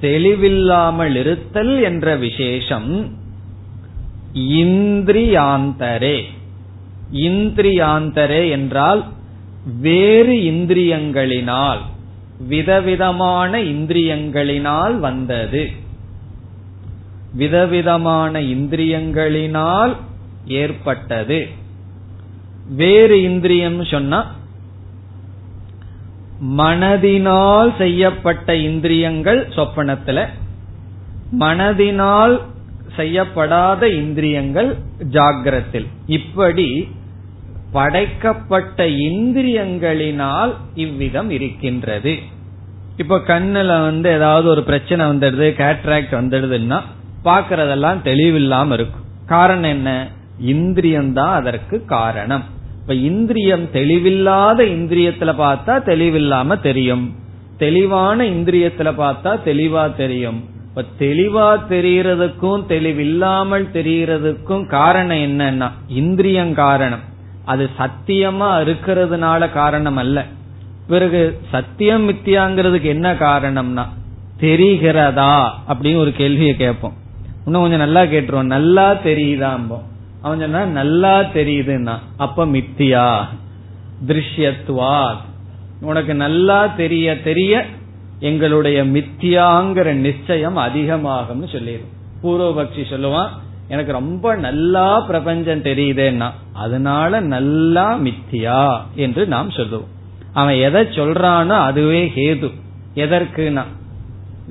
[0.00, 3.12] தெளிவில்லாமல் இருத்தல் என்ற விசேஷம்
[4.34, 6.24] இந்திரியாந்தரே.
[7.12, 9.04] இந்திரியாந்தரே என்றால்
[9.80, 11.78] வேறு இந்திரியங்களினால்
[12.48, 15.70] விதவிதமான இந்திரியங்களினால் வந்தது.
[17.34, 19.96] விதவிதமான இந்திரியங்களினால்
[20.46, 21.46] ஏற்பட்டது.
[22.68, 24.34] வேறு இந்திரியம் சொன்னா
[26.56, 30.28] மனதினால் செய்யப்பட்ட இந்திரியங்கள் சொப்பனத்துல
[31.38, 32.40] மனதினால்
[32.96, 34.76] செய்யப்படாத இந்திரியங்கள்
[35.10, 36.88] ஜாகிரத்தில் இப்படி
[37.72, 42.18] படைக்கப்பட்ட இந்திரியங்களினால் இவ்விதம் இருக்கின்றது.
[42.96, 46.80] இப்ப கண்ணுல வந்து ஏதாவது ஒரு பிரச்சனை வந்துடுது கேட்ராக்ட் வந்துடுதுன்னா
[47.24, 49.04] பாக்குறதெல்லாம் தெளிவில்லாம இருக்கும்.
[49.26, 50.08] காரணம் என்ன?
[50.40, 52.44] இந்திரியம் தான் அதற்கு காரணம்.
[52.80, 57.14] இப்ப இந்திரியம் தெளிவில்லாத இந்திரியத்துல பார்த்தா தெளிவில்லாம தெரியும்.
[57.58, 60.44] தெளிவான இந்திரியத்துல பார்த்தா தெளிவா தெரியும்.
[60.78, 67.00] இப்ப தெளிவா தெரியறதுக்கும் தெளிவில்லாமல் தெரியறதுக்கும் காரணம் என்னன்னா இந்திரியம் காரணம்.
[67.44, 70.24] அது சத்தியமா இருக்கிறதுனால காரணம் அல்ல
[70.86, 73.84] பிறகு சத்தியம் மித்தியாங்கிறதுக்கு என்ன காரணம்னா
[74.40, 76.92] தெரிகிறதா அப்படின்னு ஒரு கேள்வியை கேட்போம்.
[77.44, 78.52] இன்னும் கொஞ்சம் நல்லா கேட்டுருவோம்.
[78.56, 79.86] நல்லா தெரியுதாம்போம்.
[80.22, 83.08] அவன் சொன்னா நல்லா தெரியுதுன்னா அப்ப மித்தியா
[84.06, 85.00] திருஷ்யத்துவா
[85.80, 87.66] உனக்கு நல்லா தெரிய தெரிய
[88.18, 93.28] எங்களுடைய மித்தியாங்கிற நிச்சயம் அதிகமாகும்னு சொல்லிடும் பூர்வபக்ஷி சொல்லுவான்
[93.68, 99.88] எனக்கு ரொம்ப நல்லா பிரபஞ்சம் தெரியுதேன்னா அதனால நல்லா மித்தியா என்று நாம் சொல்லுவோம்.
[100.32, 102.52] அவன் எதை சொல்றானோ அதுவே ஹேது.
[102.94, 103.64] எதற்குனா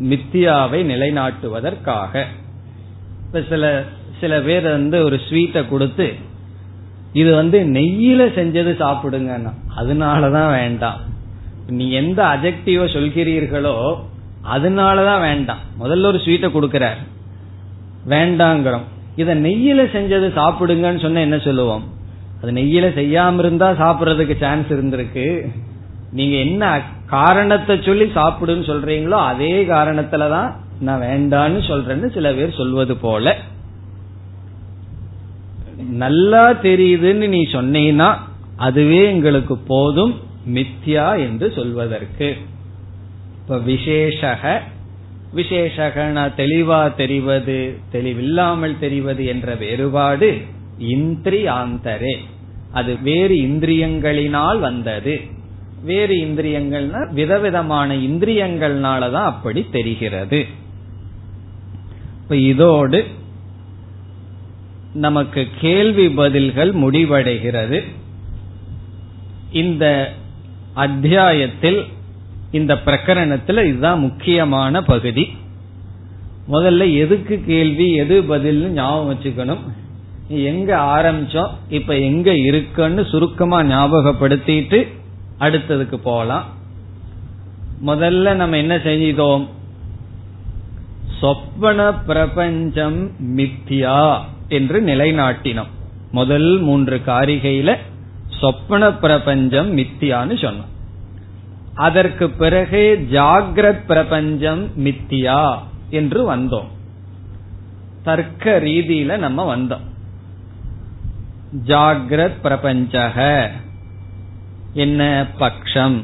[0.02, 2.24] மித்தியாவை நிலைநாட்டுவதற்காக.
[3.26, 3.84] இப்ப சில
[4.20, 6.14] சில பேர் வந்து ஒரு ஸ்வீட்டை கொடுத்து
[7.14, 11.00] இது வந்து நெய்யில செஞ்சது சாப்பிடுங்கன்னா அதனாலதான் வேண்டாம்.
[11.68, 14.00] நீ எந்த அஜெக்டிவ சொல்கிறீர்களோ
[14.56, 15.58] அதனாலதான் வேண்டாம்.
[15.80, 16.98] முதல்ல ஒரு ஸ்வீட்டை கொடுக்கிறார்.
[18.10, 18.84] வேண்டாங்கிறோம்.
[19.16, 21.84] இத நெய்யில செஞ்சது சாப்பிடுங்கன்னு சொன்ன என்ன சொல்லுவோம்?
[22.42, 25.52] அது நெய்யில செய்யாம இருந்தா சாப்பிடுறதுக்கு சான்ஸ் இருந்திருக்கு.
[26.12, 33.38] நீங்க என்ன காரணத்தை சொல்லி சாப்பிடுன்னு சொல்றீங்களோ அதே காரணத்துலதான் நான் வேண்டான்னு சொல்றேன்னு சில பேர் சொல்வது போல.
[35.90, 38.18] நல்லா தெரியுதுன்னு நீ சொன்னீங்கன்னா
[38.56, 40.20] அதுவே எங்களுக்கு போதும்.
[40.54, 42.36] மித்யா என்று சொல்வதற்கு.
[43.42, 44.60] இப்ப விசேஷக
[45.36, 50.42] விசேஷகன தெளிவா தெரிவது தெளிவில்லாமல் தெரிவது என்ற வேறுபாடு
[50.80, 52.18] இந்திரியாந்தரே
[52.72, 55.22] அது வேறு இந்திரியங்களினால் வந்தது.
[55.84, 60.46] வேறு இந்திரியங்கள்னா விதவிதமான இந்திரியங்கள்னாலதான் அப்படி தெரிகிறது.
[62.24, 63.06] இப்ப இதோடு
[64.94, 67.84] நமக்கு கேள்வி பதில்கள் முடிவடைகிறது.
[69.52, 70.14] இந்த
[70.76, 71.80] அத்தியாயத்தில்
[72.52, 75.26] இந்த பிரகரணத்துல இதுதான் முக்கியமான பகுதி.
[76.52, 79.64] முதல்ல எதுக்கு கேள்வி எது பதில்னு ஞாபகம் வச்சுக்கணும்.
[80.28, 84.80] எங்க ஆரம்பிச்சோம் இப்ப எங்க இருக்குன்னு சுருக்கமா ஞாபகப்படுத்திட்டு
[85.40, 86.46] அடுத்ததுக்கு போகலாம்
[87.86, 89.46] முதல்ல நம்ம என்ன செஞ்சோம்
[91.20, 95.72] சொப்பன பிரபஞ்சம் மித்தியா என்று நிலைநாட்டினோம்.
[96.12, 97.76] முதல் மூன்று காரிகையில
[98.40, 100.74] சொப்பன பிரபஞ்சம் மித்தியான்னு சொன்னோம்
[101.76, 105.58] அதற்கு பிறகு ஜாகிரத் பிரபஞ்சம் மித்தியா
[105.90, 106.68] என்று வந்தோம்.
[108.04, 109.94] தர்க்க ரீதியில நம்ம வந்தோம்.
[111.66, 113.52] ஜாகிரத் பிரபஞ்சக.
[114.74, 116.02] என்ன பக்ஷம்?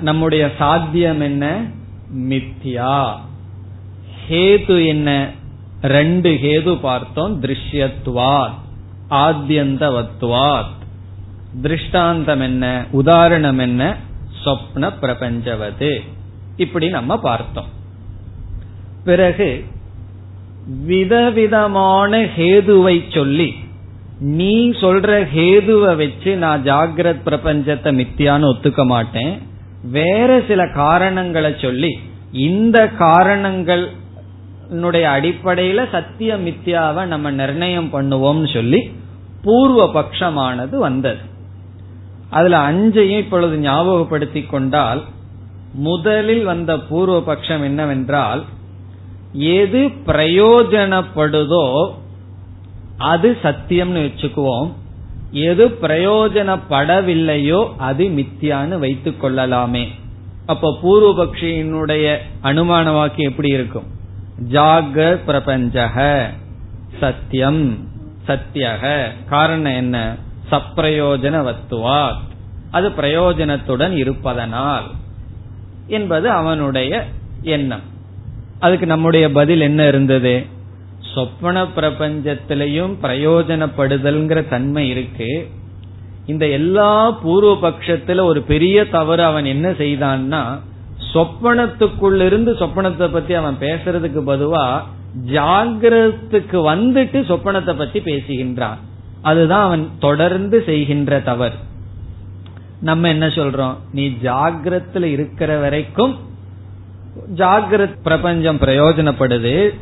[0.00, 1.66] நம்முடைய சாத்தியம் என்ன?
[2.16, 3.16] மித்தியா.
[4.28, 5.30] ஹேது என்ன?
[5.82, 8.58] ரெண்டு ஹேது பார்த்தோம் திருஷ்யத்வாத்
[9.10, 10.80] ஆத்தியந்தவத்வாத்
[11.62, 13.96] திருஷ்டாந்தம் என்ன உதாரணம் என்ன
[14.44, 16.00] சொப்ன பிரபஞ்சவது.
[16.56, 17.68] இப்படி நம்ம பார்த்தோம்.
[19.04, 19.64] பிறகு
[20.86, 23.54] விதவிதமான ஹேதுவை சொல்லி
[24.18, 29.42] நீ சொல்ற ஹேதுவை வச்சு நான் ஜாகிரத் பிரபஞ்சத்தை மித்தியான்னு ஒத்துக்க மாட்டேன்.
[29.90, 31.98] வேற சில காரணங்களை சொல்லி
[32.32, 34.00] இந்த காரணங்கள்
[34.72, 38.90] அடிப்படையில சத்திய மித்தியாவை நம்ம நிர்ணயம் பண்ணுவோம்னு சொல்லி
[39.42, 41.30] பூர்வ பட்சமானது வந்தது.
[42.32, 45.02] அதுல அஞ்சையும் இப்பொழுது ஞாபகப்படுத்திக் கொண்டால்
[45.72, 48.42] முதலில் வந்த பூர்வ பட்சம் என்னவென்றால்
[49.32, 51.66] எது பிரயோஜனப்படுதோ
[52.96, 54.72] அது சத்தியம்னு வச்சுக்குவோம்.
[55.30, 59.84] எது பிரயோஜனப்படவில்லையோ அது மித்தியான்னு வைத்துக் கொள்ளலாமே.
[60.46, 63.88] அப்ப பூர்வபக்ஷியினுடைய அனுமான வாக்கியம் எப்படி இருக்கும்?
[64.48, 65.96] ஜாக பிரபஞ்சக
[67.00, 67.62] சத்தியம்
[68.26, 68.84] சத்தியக
[69.28, 69.96] காரணம் என்ன?
[70.52, 72.12] சப்பிரயோஜன வஸ்துவா
[72.70, 74.84] அது பிரயோஜனத்துடன் இருப்பதனால்
[75.86, 77.06] என்பது அவனுடைய
[77.42, 77.80] எண்ணம்.
[78.58, 80.46] அதுக்கு நம்முடைய பதில் என்ன இருந்தது?
[81.14, 85.50] சொப்பன பிரபஞ்சத்திலையும் பிரயோஜனப்படுதல்ங்கிற தன்மை இருக்கு.
[86.26, 90.60] இந்த எல்லா பூர்வ பட்சத்துல ஒரு பெரிய தவறு அவன் என்ன செய்தான்னா
[91.14, 94.82] சொப்பனத்துக்குள்ளிருந்து சொப்பனத்தை பத்தி அவன் பேசுறதுக்கு பதுவா
[95.26, 98.78] ஜாகிரத்துக்கு வந்துட்டு சொப்பனத்தை பத்தி பேசுகின்றான்.
[99.22, 101.54] அதுதான் அவன் தொடர்ந்து செய்கின்ற தவறு.
[102.80, 103.74] நம்ம என்ன சொல்றோம்?
[103.92, 106.16] நீ ஜாகிரத்துல இருக்கிற வரைக்கும்
[107.34, 109.74] ஜாகிரத் பிரபஞ்சம் பிரயோஜனப்படுது.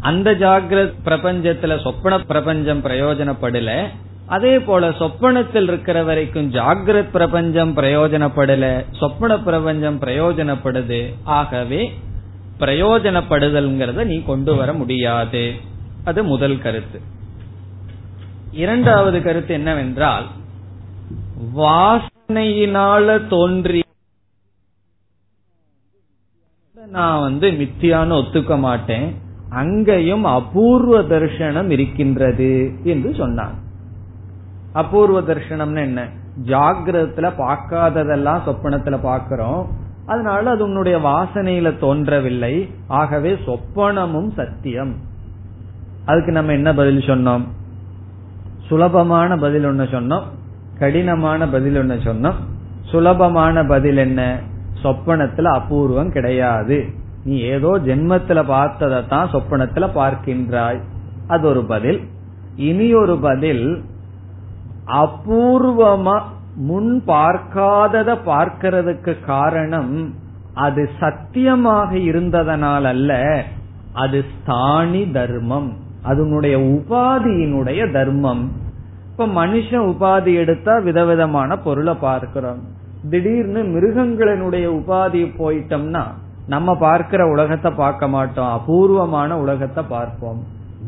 [0.00, 3.86] அந்த ஜாகிரத் பிரபஞ்சத்துல சொப்பன பிரபஞ்சம் பிரயோஜனப்படல.
[4.26, 8.84] அதே போல சொப்பனத்தில் இருக்கிற வரைக்கும் ஜாகிரத் பிரபஞ்சம் பிரயோஜனப்படல.
[8.98, 11.14] சொப்பன பிரபஞ்சம் பிரயோஜனப்படுது.
[11.24, 11.92] ஆகவே
[12.58, 15.54] பிரயோஜனப்படுதல்ங்கிறத நீ கொண்டு வர முடியாது.
[16.04, 17.00] அது முதல் கருத்து.
[18.52, 20.26] இரண்டாவது கருத்து என்னவென்றால்
[21.56, 23.82] வாசனையினால தோன்றி
[26.86, 29.16] நான் வந்து மித்தியான்னு ஒத்துக்க மாட்டேன்.
[29.50, 33.54] அங்கேயும் அபூர்வ தர்ஷனம் இருக்கின்றது என்று சொன்னான்.
[34.72, 36.08] அபூர்வ தர்ஷனம்னு என்ன?
[36.44, 39.66] ஜாகிரதத்துல பார்க்காததெல்லாம் சொப்பனத்துல பாக்கிறோம்
[40.06, 42.70] அதனால அது உன்னுடைய வாசனையில தோன்றவில்லை.
[42.86, 44.96] ஆகவே சொப்பனமும் சத்தியம்.
[46.04, 47.44] அதுக்கு நம்ம என்ன பதில் சொன்னோம்?
[48.70, 50.22] சுலபமான பதில் ஒன்னு சொன்னோம்.
[50.78, 52.34] கடினமான பதில் ஒன்னு சொன்னோம்.
[52.82, 54.38] சுலபமான பதில் என்ன?
[54.82, 56.84] சொப்பனத்துல அபூர்வம் கிடையாது.
[57.24, 60.80] நீ ஏதோ ஜென்மத்துல பார்த்ததான் சொப்பனத்துல பார்க்கின்றாய்.
[61.28, 62.00] அது ஒரு பதில்.
[62.56, 63.84] இனி ஒரு பதில்
[64.86, 66.20] அபூர்வமா
[66.56, 70.14] முன் பார்க்காதத பார்க்கிறதுக்கு காரணம்
[70.54, 73.42] அது சத்தியமாக இருந்ததனால் அல்ல
[73.92, 75.76] அது ஸ்தானி தர்மம்.
[76.02, 78.52] அதனுடைய உபாதியினுடைய தர்மம்.
[79.10, 82.60] இப்ப மனுஷன் உபாதி எடுத்தா விதவிதமான பொருளை பார்க்கிறோம்.
[83.10, 86.04] திடீர்னு மிருகங்களினுடைய உபாதி போயிட்டோம்னா
[86.46, 88.52] நம்ம பார்க்கிற உலகத்தை பார்க்க மாட்டோம்.
[88.52, 90.40] அபூர்வமான உலகத்தை பார்ப்போம்.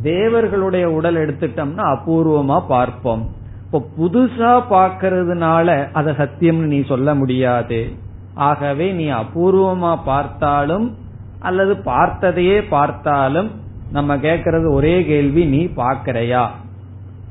[0.03, 3.23] தேவர்களுடைய உடல் எடுத்துட்டோம்னா அபூர்வமா பார்ப்போம்.
[3.65, 7.89] இப்போ புதுசா பார்க்கறதுனால அத சத்தியம்னு நீ சொல்ல முடியாது.
[8.35, 10.97] ஆகவே நீ அபூர்வமா பார்த்தாலும்
[11.39, 13.51] அல்லது பார்த்ததையே பார்த்தாலும்
[13.93, 16.49] நம்ம கேட்கறது ஒரே கேள்வி நீ பார்க்கறையா?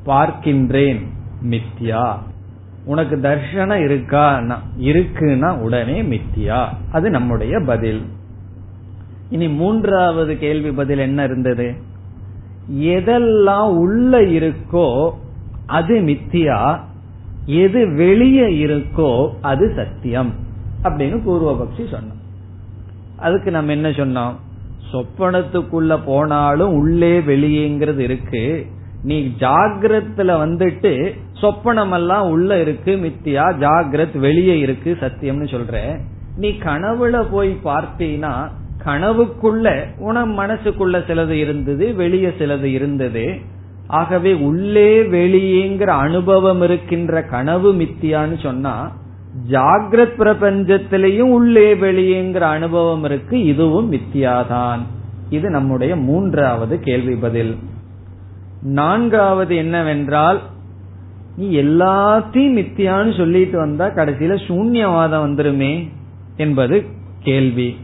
[0.05, 1.05] பார்க்கின்றேன்
[1.49, 2.17] மித்யா.
[2.85, 4.37] உனக்கு தர்ஷனம் இருக்கா?
[4.79, 8.01] இருக்குன்னா உடனே மித்தியா அது நம்முடைய பதில்.
[9.29, 11.75] இனி மூன்றாவது கேள்வி பதில் என்ன இருந்தது?
[12.71, 15.11] எதெல்லாம் உள்ள இருக்கோ
[15.65, 16.79] அது மித்தியா
[17.45, 20.33] எது வெளியே இருக்கோ அது சத்தியம்.
[20.83, 22.19] அப்படின்னு பூர்வபக்ஷி சொன்னோம்
[23.17, 24.33] அதுக்கு நம்ம என்ன சொன்னோம்?
[24.91, 28.65] சொப்பனத்துக்குள்ள போனாலும் உள்ளே வெளியேங்கிறது இருக்கு.
[29.03, 35.97] நீ ஜாகிரத்துல வந்துட்டு சொப்பனம் எல்லாம் உள்ள இருக்கு மித்தியா ஜாகிரத் வெளியே இருக்கு சத்தியம்னு சொல்ற.
[36.37, 38.47] நீ கனவுல போய் பார்த்தீனா
[38.85, 43.39] கனவுக்குள்ள உன மனசுக்குள்ள சிலது இருந்தது வெளியே சிலது இருந்தது.
[43.87, 48.91] ஆகவே உள்ளே வெளியேங்கிற அனுபவம் இருக்கின்ற கனவு மித்தியான்னு சொன்னா
[49.49, 53.43] ஜாகிரத் பிரபஞ்சத்திலையும் உள்ளே வெளியேங்கிற அனுபவம் இருக்கு.
[53.43, 54.79] இதுவும் மித்தியாதான்.
[55.29, 57.57] இது நம்முடைய மூன்றாவது கேள்வி பதில்.
[58.61, 60.39] நான்காவது என்னவென்றால்
[61.35, 65.89] நீ எல்லாத்தையும் மித்தியான்னு சொல்லிட்டு வந்தா கடைசியில சூன்யவாதம் வந்துருமே
[66.37, 66.85] என்பது
[67.19, 67.77] கேள்வி.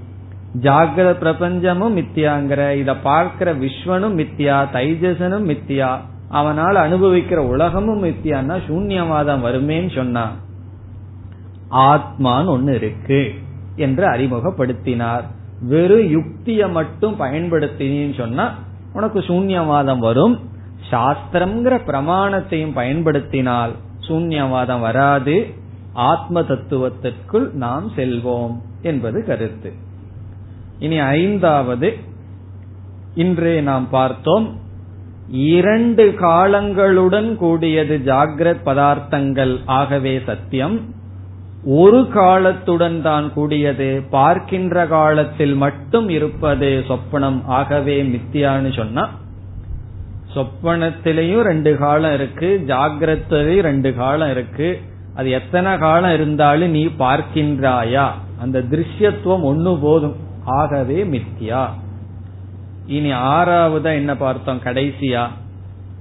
[0.61, 5.97] ஜாகிரத பிரபஞ்சமும் மித்தியாங்கிற இத பார்க்கிற விஸ்வனும் மித்தியா தைஜசனும் மித்தியா
[6.29, 10.45] அவனால் அனுபவிக்கிற உலகமும் மித்தியான்னா சூன்யவாதம் வருமேன்னு சொன்னான்
[11.71, 13.33] ஆத்மான்னு ஒன்னு இருக்கு
[13.75, 15.23] என்று அறிமுகப்படுத்தினார்.
[15.59, 18.53] வெறும் யுக்திய மட்டும் பயன்படுத்தினு சொன்னா
[18.93, 20.49] உனக்கு சூன்யவாதம் வரும்.
[20.91, 23.71] சாஸ்திரம்ங்கிற பிரமாணத்தையும் பயன்படுத்தினால்
[24.07, 25.53] சூன்யவாதம் வராது.
[25.93, 29.73] ஆத்ம தத்துவத்திற்குள் நாம் செல்வோம் என்பது கருத்து.
[30.79, 31.97] இனி ஐந்தாவது
[33.13, 34.59] இன்றே நாம் பார்த்தோம்.
[35.27, 40.95] இரண்டு காலங்களுடன் கூடியது ஜாகிரத் பதார்த்தங்கள் ஆகவே சத்தியம்.
[41.63, 47.41] ஒரு காலத்துடன் தான் கூடியது பார்க்கின்ற காலத்தில் மட்டும் இருப்பது சொப்பனம்.
[47.45, 49.09] ஆகவே மித்தியான்னு சொன்னா
[50.35, 54.81] சொப்பனத்திலையும் ரெண்டு காலம் இருக்கு ஜாகிரத்திலையும் ரெண்டு காலம் இருக்கு.
[55.15, 58.09] அது எத்தனை காலம் இருந்தாலும் நீ பார்க்கின்றாயா?
[58.41, 60.15] அந்த திருஷ்யத்துவம் ஒண்ணு போதும்.
[60.45, 61.69] ஆகவே மித்தியா.
[62.87, 64.61] இனி ஆறாவதா என்ன பார்த்தோம்?
[64.63, 65.27] கடைசியா.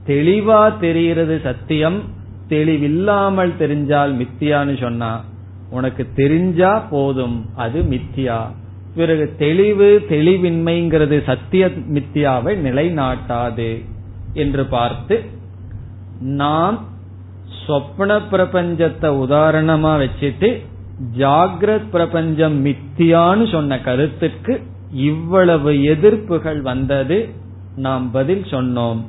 [0.06, 2.02] தெளிவா தெரிகிறது சத்தியம்
[2.48, 5.20] தெளிவில்லாமல் தெரிஞ்சால் மித்தியான்னு சொன்னா
[5.70, 8.40] உனக்கு தெரிஞ்சா போதும் அது மித்தியா.
[8.94, 13.84] பிறகு தெளிவு தெளிவின்மைங்கிறது சத்திய மித்தியாவை நிலைநாட்டாது
[14.32, 15.24] என்று பார்த்து
[16.20, 16.84] நாம்
[17.68, 20.64] சொப்ன பிரபஞ்சத்தை உதாரணமா வச்சுட்டு
[21.18, 27.28] ஜாகிரத் பிரபஞ்சம் மித்தியான்னு சொன்ன கருத்துக்கு இவ்வளவு எதிர்ப்புகள் வந்தது
[27.76, 29.04] நாம் பதில் சொன்னோம்.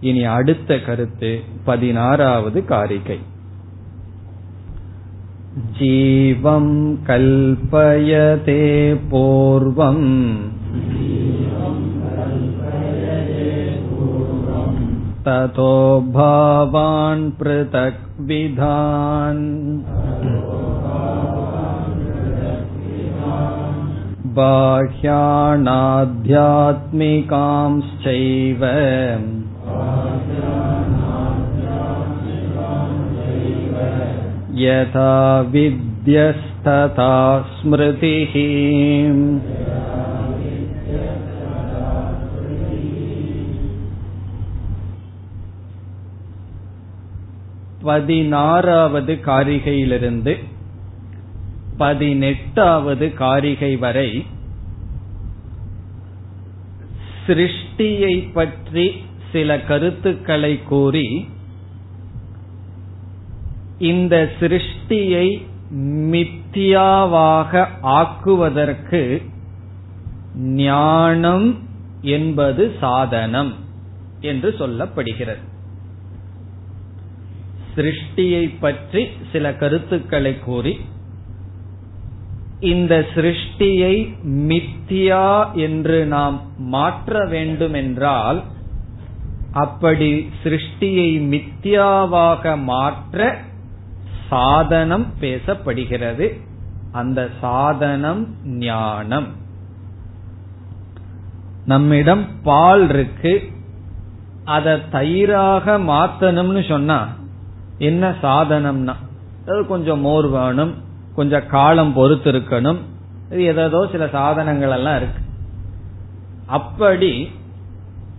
[0.00, 3.18] இனி அடுத்த கருத்து பதினாறாவது காரிகை.
[5.77, 6.65] जीवं
[7.07, 8.61] कल्पयते
[9.11, 10.05] पूर्वम्
[15.27, 15.71] ततो
[16.15, 19.43] भावान् पृथक् विधान्
[34.59, 35.11] यथा
[35.53, 37.11] विद्यस्तथा
[37.55, 38.33] स्मृतिः
[47.83, 50.33] பதினாறாவது காரிகையிலிருந்து
[51.77, 54.09] பதினெட்டாவது காரிகை வரை
[57.27, 58.85] சிருஷ்டியை பற்றி
[59.31, 61.07] சில கருத்துக்களை கூறி
[63.80, 65.42] இந்த சிருஷ்டியை
[66.12, 69.22] மித்தியாவாக ஆக்குவதற்கு
[70.34, 71.58] ஞானம்
[72.00, 73.54] என்பது சாதனம்
[74.20, 75.42] என்று சொல்லப்படுகிறது.
[77.76, 80.80] சிருஷ்டியை பற்றி சில கருத்துக்களை கூறி
[82.60, 88.42] இந்த சிருஷ்டியை மித்தியா என்று நாம் மாற்ற வேண்டும் என்றால்
[89.52, 93.48] அப்படி சிருஷ்டியை மித்தியாவாக மாற்ற
[94.30, 96.40] சாதனம் பேசப்படுகிறது.
[96.92, 99.26] அந்த சாதனம் ஞானம்.
[101.66, 103.52] நம்மிடம் பால் இருக்கு.
[104.44, 107.08] அத தயிராக மாத்தணும்னு சொன்னா
[107.78, 108.94] என்ன சாதனம்னா?
[109.46, 110.74] அது கொஞ்சம் மோர் வேணும்.
[111.14, 112.78] கொஞ்சம் காலம் பொறுத்து இருக்கணும்
[113.30, 115.22] ஏதோ சில சாதனங்கள் எல்லாம் இருக்கு.
[116.46, 117.30] அப்படி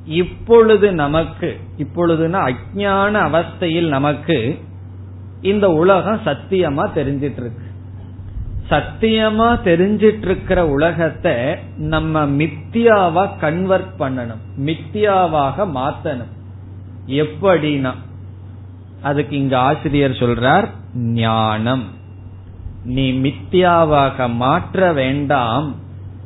[0.06, 4.60] இப்பொழுது நமக்கு இப்பொழுதுனா அஜான அவஸ்தையில் நமக்கு
[5.42, 7.70] இந்த உலகம் சத்தியமா தெரிஞ்சிட்டு இருக்கு
[8.70, 11.34] சத்தியமா தெரிஞ்சிட்டு இருக்கிற உலகத்தை
[11.78, 14.42] நம்ம மித்தியாவா கன்வெர்ட் பண்ணணும்.
[14.58, 16.32] மித்தியாவாக மாத்தணும்.
[17.08, 17.94] எப்படின்னா
[19.02, 21.84] அதுக்கு இங்க ஆசிரியர் சொல்றார் ஞானம்.
[22.84, 25.76] நீ மித்தியாவாக மாற்ற வேண்டாம்.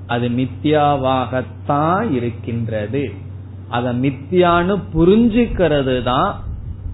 [0.08, 3.12] அது மித்தியாவாகத்தான் இருக்கின்றது.
[3.70, 6.44] அத மித்தியான்னு புரிஞ்சுக்கிறது தான்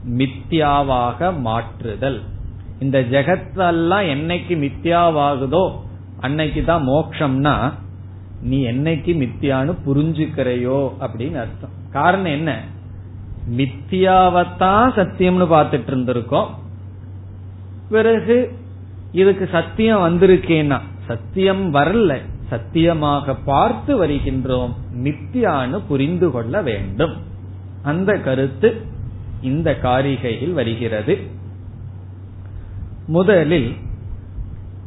[0.09, 2.21] மித்தியாவாக மாற்றுதல்.
[2.79, 5.71] இந்த ஜெகத்தெல்லாம் என்னைக்கு மித்தியாவாகுதோ
[6.19, 7.73] அன்னைக்கு தான் மோக்ஷம்னா
[8.41, 11.69] நீ என்னைக்கு மித்தியான்னு புரிஞ்சுக்கிறையோ அப்படின்னு அர்த்தம்.
[11.91, 12.63] காரணம் என்ன?
[13.57, 16.47] மித்தியாவத்தான் சத்தியம்னு பார்த்துட்டு இருந்திருக்கோம்.
[17.89, 18.59] பிறகு
[19.11, 24.73] இதுக்கு சத்தியம் வந்திருக்கேன்னா சத்தியம் வரல சத்தியமாக பார்த்து வருகின்றோம்
[25.03, 27.13] மித்தியான்னு புரிந்து கொள்ள வேண்டும்.
[27.83, 28.85] அந்த கருத்து
[29.41, 31.17] இந்த காரிகையில் வருகிறது.
[33.07, 33.75] முதலில்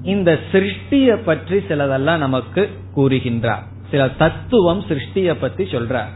[0.02, 3.62] இந்த சிருஷ்டிய பற்றி சிலதெல்லாம் நமக்கு கூறுகின்றார்.
[3.90, 6.08] சில தத்துவம் சிருஷ்டிய பத்தி சொல்றார்.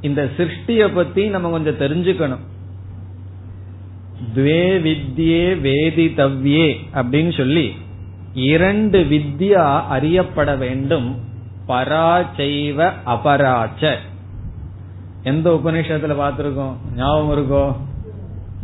[0.00, 2.44] இந்த சிருஷ்டிய பத்தி நம்ம கொஞ்சம் தெரிஞ்சுக்கணும்.
[4.34, 7.74] துவே வித்யே வேதிதவ்யே அப்படின்னு சொல்லி
[8.32, 11.20] இரண்டு வித்யா அறியப்பட வேண்டும்.
[11.68, 13.96] பராச்சைவ அபராச்ச.
[15.22, 16.76] எந்த உபநிஷத்துல பார்த்திருக்கோம்?
[16.96, 17.76] ஞாபகம் இருக்கோ?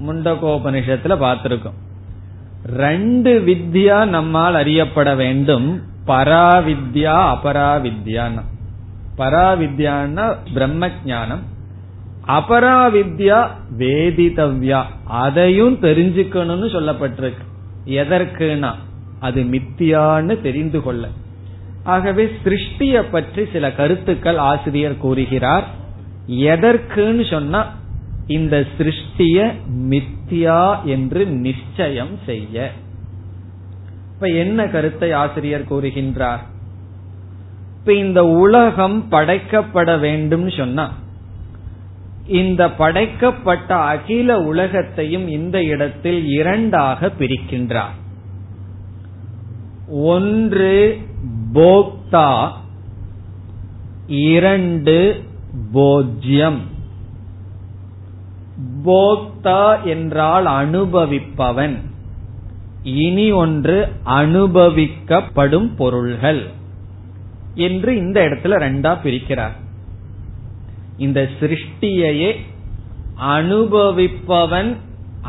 [0.06, 1.74] முண்டகோபனிஷத்துல பார்த்திருக்கோம்.
[2.66, 5.82] ரெண்டு வித்யா நம்மால் அறியப்பட வேண்டும்.
[6.06, 8.42] பராவித்யா அபராவித்யான்னு.
[9.18, 11.42] பராவித்யான்னா பிரம்ம ஜானம்
[12.28, 13.46] அபராவித்யா
[13.78, 14.82] வேதிதவ்யா.
[15.04, 17.44] அதையும் தெரிஞ்சுக்கணும்னு சொல்லப்பட்டிருக்கு.
[17.86, 18.72] எதற்குனா
[19.20, 21.08] அது மித்தியான்னு தெரிந்து கொள்ள.
[21.84, 25.82] ஆகவே சிருஷ்டிய பற்றி சில கருத்துக்கள் ஆசிரியர் கூறுகிறார்.
[26.28, 27.72] எதற்குன்னு சொன்னா
[28.26, 32.70] இந்த சிருஷ்டிய மித்தியா என்று நிச்சயம் செய்ய.
[34.14, 36.42] இப்ப என்ன கருத்தை ஆசிரியர் கூறுகின்றார்?
[37.78, 40.92] இப்ப இந்த உலகம் படைக்கப்பட வேண்டும் சொன்னா
[42.26, 47.94] இந்த படைக்கப்பட்ட அகில உலகத்தையும் இந்த இடத்தில் இரண்டாக பிரிக்கின்றார்.
[49.88, 50.98] ஒன்று
[51.54, 52.50] போக்தா
[54.06, 55.22] இரண்டு
[55.74, 56.58] போஜ்யம்.
[58.84, 61.76] போக்தா என்றால் அனுபவிப்பவன்.
[62.82, 66.46] இனி ஒன்று அனுபவிக்கப்படும் பொருள்கள்
[67.54, 69.56] என்று இந்த இடத்துல ரெண்டா பிரிக்கிறார்.
[70.96, 72.36] இந்த சிருஷ்டியையே
[73.20, 74.76] அனுபவிப்பவன்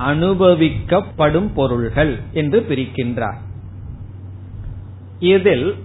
[0.08, 3.38] அனுபவிக்கப்படும் பொருள்கள் என்று பிரிக்கின்றார்.
[5.20, 5.76] இதில்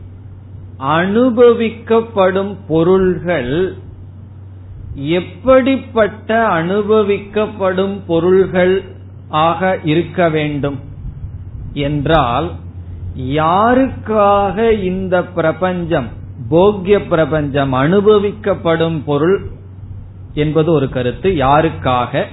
[0.79, 3.77] அனுபவிக்கப்படும் பொருள்கள்
[4.95, 8.85] எப்படிப்பட்ட அனுபவிக்கப்படும் பொருள்கள்
[9.29, 10.81] ஆக இருக்க வேண்டும்?
[11.73, 12.51] என்றால்
[13.19, 16.09] யாருக்காக இந்த பிரபஞ்சம்
[16.49, 19.51] போக்கிய பிரபஞ்சம் அனுபவிக்கப்படும் பொருள்
[20.35, 21.31] என்பது ஒரு கருத்து.
[21.31, 22.25] யாருக்காக?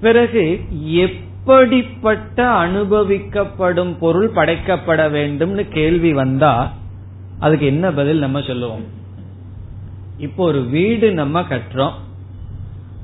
[0.00, 6.72] பிறகு எப்படிப்பட்ட அனுபவிக்கப்படும் பொருள் படைக்கப்பட வேண்டும்னு கேள்வி வந்தா
[7.38, 9.02] அதுக்கு என்ன பதில் நம்ம சொல்லுவோம்?
[10.18, 11.92] இப்போ ஒரு வீடு நம்ம கட்டுறோம்.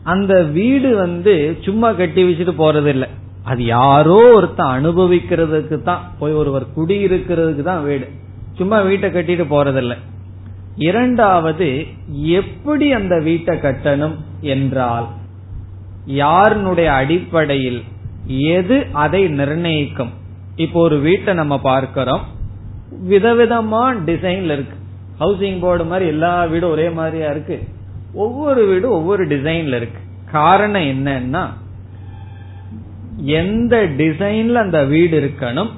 [0.03, 3.09] அந்த வீடு வந்து சும்மா கட்டி வச்சுட்டு போறது இல்லை
[3.45, 8.07] அது யாரோ ஒருத்தன் அனுபவிக்கிறதுக்கு தான் போய் ஒருவர் குடியிருக்கிறதுக்கு தான் வீடு.
[8.59, 9.97] சும்மா வீட்டை கட்டிட்டு போறதில்லை.
[10.77, 15.07] இரண்டாவது எப்படி அந்த வீட்டை கட்டணும் என்றால்
[16.05, 17.83] யாருனுடைய அடிப்படையில்
[18.27, 20.13] எது அதை நிர்ணயிக்கும்?
[20.57, 22.25] இப்போ ஒரு வீட்டை நம்ம பார்க்கிறோம்.
[23.09, 24.77] விதவிதமா டிசைன்ல இருக்கு.
[25.21, 27.63] ஹவுசிங் போர்டு மாதிரி எல்லா வீடும் ஒரே மாதிரியா இருக்கு.
[28.15, 30.01] ஒவ்வொரு வீடும் ஒவ்வொரு டிசைன்ல இருக்கு.
[30.33, 31.43] காரணம் என்னன்னா
[33.25, 35.71] எந்த டிசைன்ல அந்த வீடு இருக்கணும்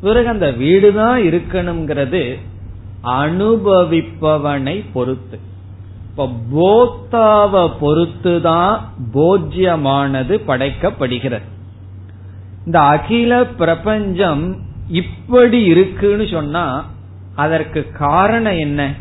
[0.00, 2.38] பிறகு அந்த வீடு தான் இருக்கணுங்கிறது
[3.04, 5.38] அனுபவிப்பவனை பொறுத்து.
[6.08, 11.48] இப்ப போக்தாவ பொறுத்து தான் போஜ்யமானது படைக்கப்படுகிறது.
[12.66, 14.56] இந்த அகில பிரபஞ்சம்
[14.88, 16.84] இப்படி இருக்குன்னு சொன்னா
[17.34, 18.94] அதற்கு காரணம் என்ன?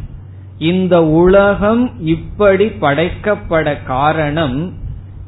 [0.57, 4.73] இந்த உலகம் இப்படி படைக்கப்பட காரணம்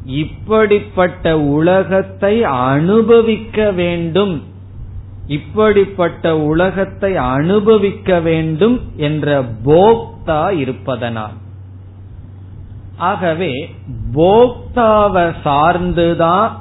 [0.05, 4.43] இப்படிப்பட்ட உலகத்தை அனுபவிக்க வேண்டும்.
[5.27, 11.33] இப்படிப்பட்ட உலகத்தை அனுபவிக்க வேண்டும் என்ற போக்தா இருப்பதனால்.
[12.97, 13.75] ஆகவே
[14.13, 16.51] போக்தாவை சார்ந்துதான்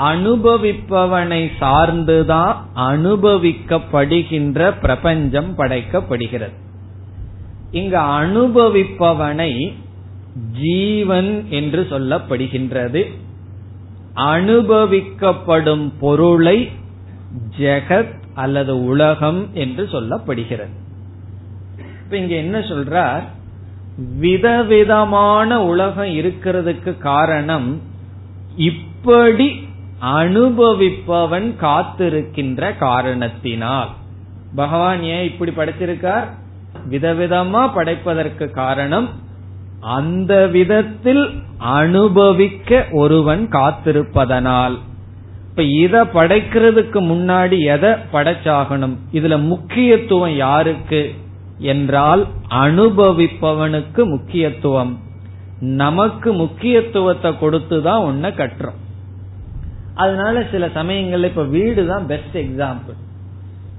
[0.00, 6.52] அனுபவிப்பவனை சார்ந்துதான் அனுபவிக்கப்படுகின்ற பிரபஞ்சம் படைக்கப்படுகிறது.
[7.70, 9.72] இங்கு அனுபவிப்பவனை
[10.60, 13.04] ஜீவன் என்று சொல்லப்படுகின்றது.
[14.16, 16.70] அனுபவிக்கப்படும் பொருளை
[17.58, 20.80] ஜெகத் அல்லது உலகம் என்று சொல்லப்படுகிறது.
[22.04, 23.22] இப்ப இங்க என்ன சொல்றார்?
[24.18, 27.80] விதவிதமான உலகம் இருக்கிறதுக்கு காரணம்
[28.56, 29.70] இப்படி
[30.02, 33.88] அனுபவிப்பவன் காத்திருக்கின்ற காரணத்தினால்.
[34.54, 36.24] பகவான் ஏன் இப்படி படைச்சிருக்கார்
[36.90, 39.08] விதவிதமா படைப்பதற்கு காரணம்
[39.80, 44.76] அந்த விதத்தில் அனுபவிக்க ஒருவன் காத்திருப்பதனால்.
[45.50, 48.96] இப்ப இத படைக்கிறதுக்கு முன்னாடி எதை படைச்சாகணும்?
[49.12, 51.14] இதுல முக்கியத்துவம் யாருக்கு
[51.58, 54.98] என்றால் அனுபவிப்பவனுக்கு முக்கியத்துவம்.
[55.60, 58.80] நமக்கு முக்கியத்துவத்தை கொடுத்துதான் ஒன்ன கட்டுறோம்
[59.94, 62.98] அதனால சில சமயங்கள்ல இப்ப வீடு தான் பெஸ்ட் எக்ஸாம்பிள்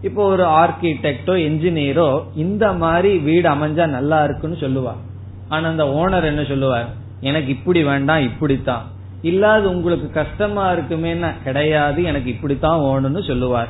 [0.01, 5.01] இப்போ ஒரு ஆர்கிடெக்டோ என்ஜினியரோ இந்த மாதிரி வீடு அமைஞ்சா நல்லா இருக்குன்னு சொல்லுவார்
[5.49, 6.87] ஆனா அந்த ஓனர் என்ன சொல்லுவார்?
[7.19, 8.85] எனக்கு இப்படி வேண்டாம் இப்படித்தான்.
[9.21, 13.69] இல்லாது உங்களுக்கு கஷ்டமா இருக்குமேனா கிடையாது எனக்கு இப்படித்தான் ஓணும்னு சொல்லுவார்.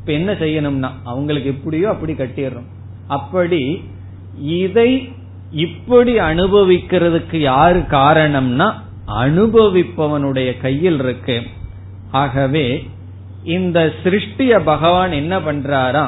[0.00, 2.68] இப்ப என்ன செய்யணும்னா அவங்களுக்கு எப்படியோ அப்படி கட்டிடுறோம்.
[3.06, 3.90] அப்படி
[4.38, 5.08] இதை
[5.50, 8.68] இப்படி அனுபவிக்கிறதுக்கு யாரு காரணம்னா
[9.24, 11.36] அனுபவிப்பவனுடைய கையில் இருக்கு
[12.20, 12.66] ஆகவே
[13.44, 16.06] இந்த சிருஷ்டிய பகவான் என்ன பண்றாரா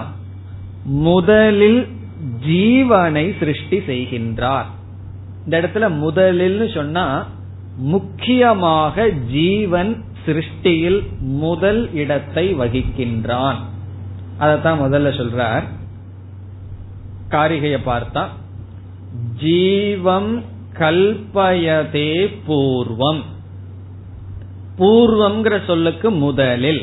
[0.85, 1.81] முதலில்
[2.47, 4.69] ஜீவனை சிருஷ்டி செய்கின்றார்.
[5.45, 7.07] இந்த இடத்துல முதலில் சொன்னா
[7.77, 9.93] முக்கியமாக ஜீவன்
[10.25, 11.01] சிருஷ்டியில்
[11.41, 13.59] முதல் இடத்தை வகிக்கின்றான்.
[14.41, 15.67] அதத்தான் முதல்ல சொல்றார்.
[17.31, 18.25] காரிகைய பார்த்தா
[19.43, 20.33] ஜீவம்
[20.79, 22.13] கல்பயதே
[22.47, 23.23] பூர்வம்.
[24.79, 26.83] பூர்வம்ங்கிற சொல்லுக்கு முதலில்.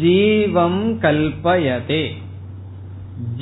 [0.00, 2.08] ஜீவம் கல்பயதே.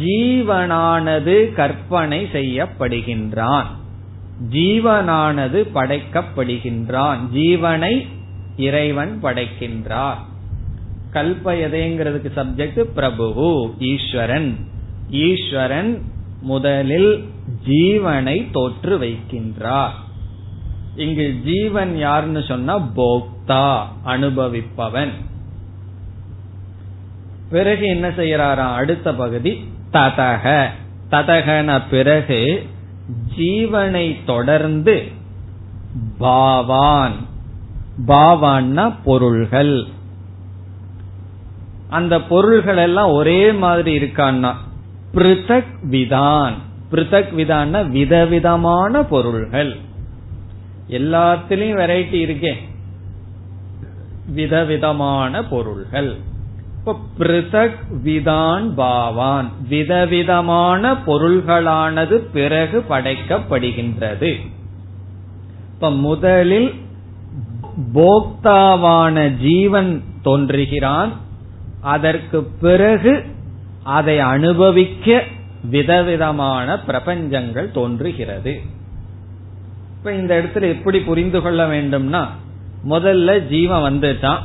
[0.05, 3.65] ஜீவனானது கற்பனை செய்யப்படுகின்றான்.
[4.53, 7.17] ஜீவனானது படைக்கப்படுகின்றான்.
[7.35, 8.07] ஜீவனை
[8.57, 10.17] இறைவன் படைக்கின்றார்.
[11.13, 14.57] கல்பயதேங்கிறதுக்கு சப்ஜெக்ட் பிரபு ஈஸ்வரன்.
[15.11, 16.03] ஈஸ்வரன்
[16.43, 17.25] முதலில்
[17.69, 19.91] ஜீவனை தோற்று வைக்கின்றார்
[20.97, 25.11] இங்கு ஜீவன் யாருன்னு சொன்னா போக்தா அனுபவிப்பவன்.
[27.51, 30.67] பிறகு என்ன செய்யறாராம் அடுத்த பகுதி ததக.
[31.11, 32.67] ததகன பிறகு
[33.37, 35.03] ஜீவனை தொடர்ந்து
[36.19, 37.13] பாவான்.
[38.07, 39.85] பாவான்னா பொருள்கள்.
[41.89, 44.55] அந்த பொருள்கள் எல்லாம் ஒரே மாதிரி இருக்கான்னா
[45.15, 46.53] பிருத்தக் விதான்.
[46.91, 49.77] பிருத்தக் விதான்னா விதவிதமான பொருள்கள்.
[50.91, 52.53] எல்லாத்திலையும் வெரைட்டி இருக்கே.
[54.27, 56.17] விதவிதமான பொருள்கள்.
[56.79, 57.75] இப்ப பிருதக்
[58.05, 59.51] விதான் பாவான்.
[59.69, 64.41] விதவிதமான பொருள்களானது பிறகு படைக்கப்படுகின்றது.
[65.75, 66.75] இப்ப முதலில்
[67.95, 71.11] போக்தாவான ஜீவன் தோன்றுகிறான்.
[71.81, 73.25] அதற்கு பிறகு
[73.85, 75.25] அதை அனுபவிக்க
[75.63, 78.79] விதவிதமான பிரபஞ்சங்கள் தோன்றுகிறது.
[80.01, 82.27] இப்ப இந்த இடத்துல எப்படி புரிந்து கொள்ள வேண்டும்னா
[82.89, 84.39] முதல்ல ஜீவன் வந்துட்டான்.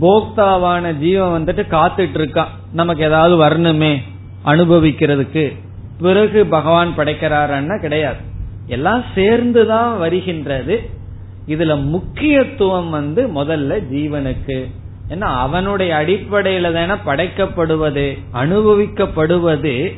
[0.00, 4.02] போக்தாவான ஜீவன் வந்துட்டு காத்துட்டு இருக்கான் நமக்கு ஏதாவது வரணுமே
[4.44, 5.56] அனுபவிக்கிறதுக்கு.
[6.00, 8.16] பிறகு பகவான் படைக்கிறாரன்னா கிடையாது.
[8.66, 10.90] எல்லாம் சேர்ந்துதான் வருகின்றது.
[11.48, 14.70] இதுல முக்கியத்துவம் வந்து முதல்ல ஜீவனுக்கு.
[15.08, 19.96] ஏன்னா அவனுடைய அடிப்படையில தானே படைக்கப்படுவது அனுபவிக்கப்படுவது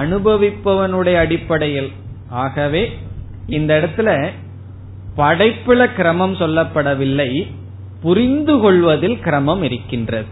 [0.00, 1.90] அனுபவிப்பவனுடைய அடிப்படையில்.
[2.28, 2.92] ஆகவே
[3.46, 4.28] இந்த இடத்துல
[5.16, 7.52] படைப்புல கிரமம் சொல்லப்படவில்லை.
[8.02, 10.26] புரிந்து கொள்வதில் கிரமம் இருக்கின்றது.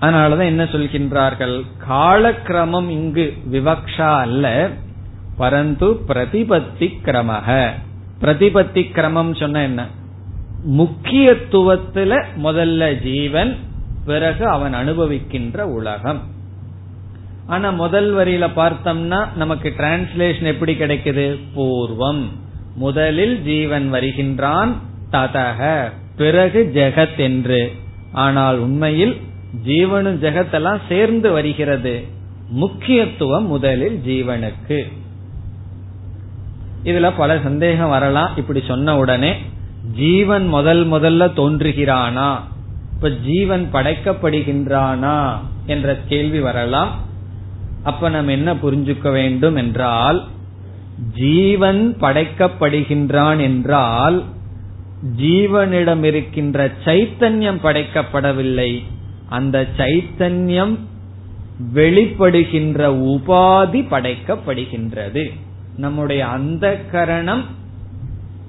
[0.00, 1.62] அதனாலதான் என்ன சொல்கின்றார்கள்?
[1.88, 4.70] காலக்கிரமம் இங்கு விவக்ஷா அல்ல.
[5.38, 7.70] பரந்து பிரதிபத்தி கிரமக
[8.20, 9.86] பிரதிபத்தி கிரமம் சொன்ன என்ன?
[10.70, 13.56] முக்கியத்துவத்துல முதல்ல ஜீவன்
[14.04, 16.20] பிறகு அவன் அனுபவிக்கின்ற உலகம்.
[17.50, 21.38] ஆனா முதல் வரியில பார்த்தோம்னா நமக்கு டிரான்ஸ்லேஷன் எப்படி கிடைக்குது?
[21.56, 22.22] பூர்வம்.
[22.74, 24.76] முதலில் ஜீவன் வருகின்றான்
[25.12, 25.90] ததக.
[26.16, 27.72] பிறகு ஜெகத் என்று.
[28.12, 29.16] ஆனால் உண்மையில்
[29.66, 32.04] ஜீவனும் ஜெகத்தெல்லாம் சேர்ந்து வருகிறது.
[32.48, 34.92] முக்கியத்துவம் முதலில் ஜீவனுக்கு.
[36.84, 38.36] இதுல பல சந்தேகம் வரலாம்.
[38.36, 39.34] இப்படி சொன்ன உடனே
[39.96, 42.38] ஜீவன் முதல் முதல்ல தோன்றுகிறானா?
[42.94, 45.36] இப்ப ஜீவன் படைக்கப்படுகின்றானா?
[45.66, 47.08] என்ற கேள்வி வரலாம்.
[47.82, 50.26] அப்ப நம்ம என்ன புரிஞ்சுக்க வேண்டும் என்றால்
[51.14, 54.24] ஜீவன் படைக்கப்படுகின்றான் என்றால்
[55.16, 58.82] ஜீவனிடம் இருக்கின்ற சைத்தன்யம் படைக்கப்படவில்லை.
[59.28, 60.78] அந்த சைத்தன்யம்
[61.74, 62.80] வெளிப்படுகின்ற
[63.14, 65.24] உபாதி படைக்கப்படுகின்றது.
[65.76, 67.44] நம்முடைய அந்த கரணம்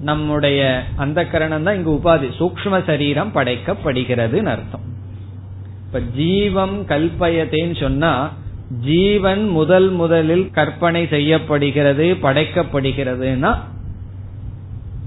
[0.00, 0.60] நம்முடைய
[0.96, 4.86] அந்த கரணம் தான் இங்கு உபாதி சூக்ம சரீரம் படைக்கப்படுகிறது அர்த்தம்.
[5.86, 8.12] இப்ப ஜீவம் கல்பயத்தேன்னு சொன்னா
[8.80, 13.56] ஜீவன் முதல் முதலில் கற்பனை செய்யப்படுகிறது படைக்கப்படுகிறதுனா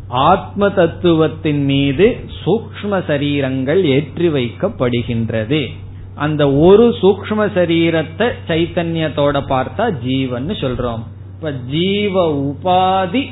[0.07, 5.67] ஆத்ம தத்துவத்தின் மீது சூக்ம சரீரங்கள் ஏற்றி வைக்கப்படுகின்றது.
[6.15, 11.03] அந்த ஒரு சூக்ம சரீரத்தை சைத்தன்யத்தோட பார்த்தா ஜீவன் சொல்றோம்.
[11.35, 13.29] இப்ப ஜீவ உபாதி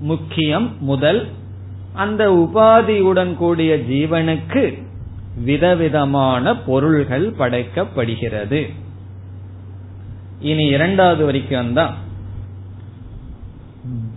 [0.00, 1.28] முக்கியம் முதல்.
[1.92, 4.82] அந்த உபாதியுடன் கூடிய ஜீவனுக்கு
[5.44, 8.70] விதவிதமான பொருள்கள் படைக்கப்படுகிறது.
[10.42, 11.94] இனி இரண்டாவது வரைக்கும் தான்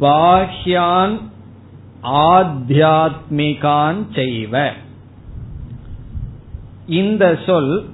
[0.01, 1.19] பாஹ்யான்
[2.03, 4.71] ஆத்தியாத்மிகான் செய்வ.
[6.87, 7.85] இந்த சொல்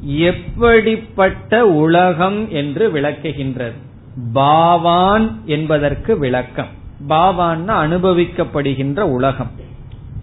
[0.00, 3.76] எப்படிப்பட்ட உலகம் என்று விளக்குகின்றது.
[4.32, 6.68] பாவான் என்பதற்கு விளக்கம்.
[7.08, 9.50] பாவான்னா அனுபவிக்கப்படுகின்ற உலகம்.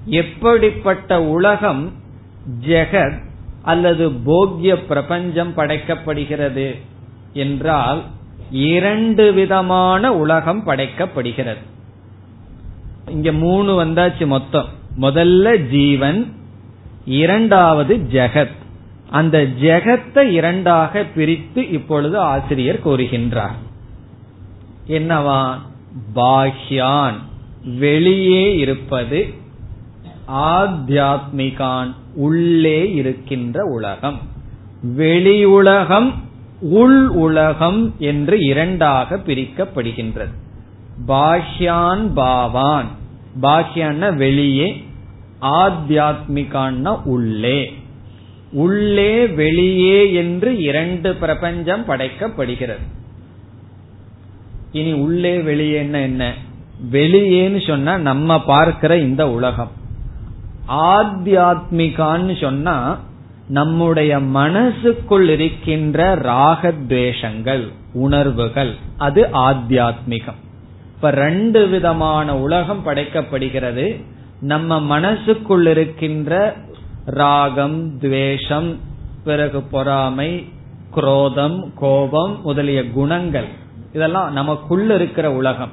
[0.05, 1.91] எப்படிப்பட்ட உலகம்
[2.61, 3.22] ஜெகத்
[3.61, 6.76] அல்லது போக்ய பிரபஞ்சம் படைக்கப்படுகிறது?
[7.34, 8.03] என்றால்
[8.51, 11.57] இரண்டு விதமான உலகம் படைக்கப்படுகிறது.
[13.07, 14.65] இங்க மூணு வந்தாச்சு மொத்தம்.
[14.99, 16.34] முதல்ல ஜீவன்
[17.05, 18.57] இரண்டாவது ஜெகத்.
[19.09, 23.57] அந்த ஜெகத்தை இரண்டாக பிரித்து இப்பொழுது ஆசிரியர் கூறுகின்றார்.
[24.88, 25.57] என்னவா?
[26.15, 27.13] பாஹ்யான்
[27.77, 29.34] வெளியே இருப்பது
[30.27, 34.19] ஆத்தியாத்மிகான் உள்ளே இருக்கின்ற உலகம்.
[34.82, 36.27] வெளி உலகம்
[36.62, 40.34] உள் உலகம் என்று இரண்டாக பிரிக்கப்படுகின்றது.
[41.07, 42.88] பாஹ்யான் பாவான்.
[43.41, 44.86] பாஹ்யான்னா வெளியே
[45.41, 47.74] ஆத்தியாத்மிகான்னா உள்ளே.
[48.51, 52.88] உள்ளே வெளியே என்று இரண்டு பிரபஞ்சம் படைக்கப்படுகிறது.
[54.72, 56.34] இனி உள்ளே வெளியே என்ன?
[56.91, 59.72] வெளியேன்னு சொன்னா நம்ம பார்க்கிற இந்த உலகம்.
[60.68, 62.99] ஆத்தியாத்மிகான்னு சொன்னா
[63.50, 70.39] நம்முடைய மனசுக்குள் இருக்கின்ற ராகத்வேஷங்கள் உணர்வுகள் அது ஆத்தியாத்மிகம்.
[70.95, 74.04] இப்ப ரெண்டு விதமான உலகம் படைக்கப்படுகிறது.
[74.41, 76.56] நம்ம மனசுக்குள் இருக்கின்ற
[77.06, 78.78] ராகம் துவேஷம்
[79.24, 80.45] பிறகு பொறாமை
[80.91, 83.47] குரோதம் கோபம் முதலிய குணங்கள்.
[83.93, 85.72] இதெல்லாம் நமக்குள்ள இருக்கிற உலகம்.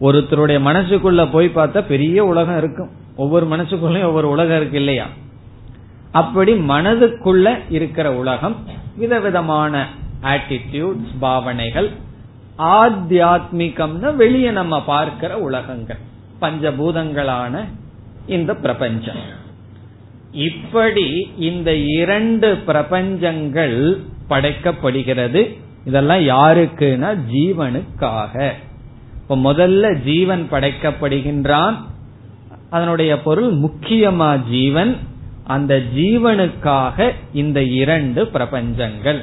[0.00, 2.90] ஒருத்தருடைய மனசுக்குள்ள போய் பார்த்தா பெரிய உலகம் இருக்கும்.
[3.16, 5.06] ஒவ்வொரு மனசுக்குள்ளயும் ஒவ்வொரு உலகம் இருக்கு இல்லையா?
[6.12, 8.56] அப்படி மனதுக்குள்ள இருக்கிற உலகம்
[8.96, 9.88] விதவிதமான
[10.22, 11.90] ஆட்டிடியூட்ஸ் பாவனைகள்
[12.58, 16.10] ஆத்தியாத்மிகம்னு வெளியே நம்ம பார்க்கிற உலகங்கள்
[16.40, 17.64] பஞ்சபூதங்களான
[18.26, 19.40] இந்த பிரபஞ்சம்.
[20.32, 24.00] இப்படி இந்த இரண்டு பிரபஞ்சங்கள்
[24.30, 25.58] படைக்கப்படுகிறது.
[25.84, 28.50] இதெல்லாம் யாருக்குன்னா ஜீவனுக்காக.
[29.16, 31.76] இப்ப முதல்ல ஜீவன் படைக்கப்படுகின்றான்.
[32.70, 34.96] அதனுடைய பொருள் முக்கியமா ஜீவன்.
[35.46, 39.20] அந்த ஜீவனுக்காக இந்த இரண்டு பிரபஞ்சங்கள்.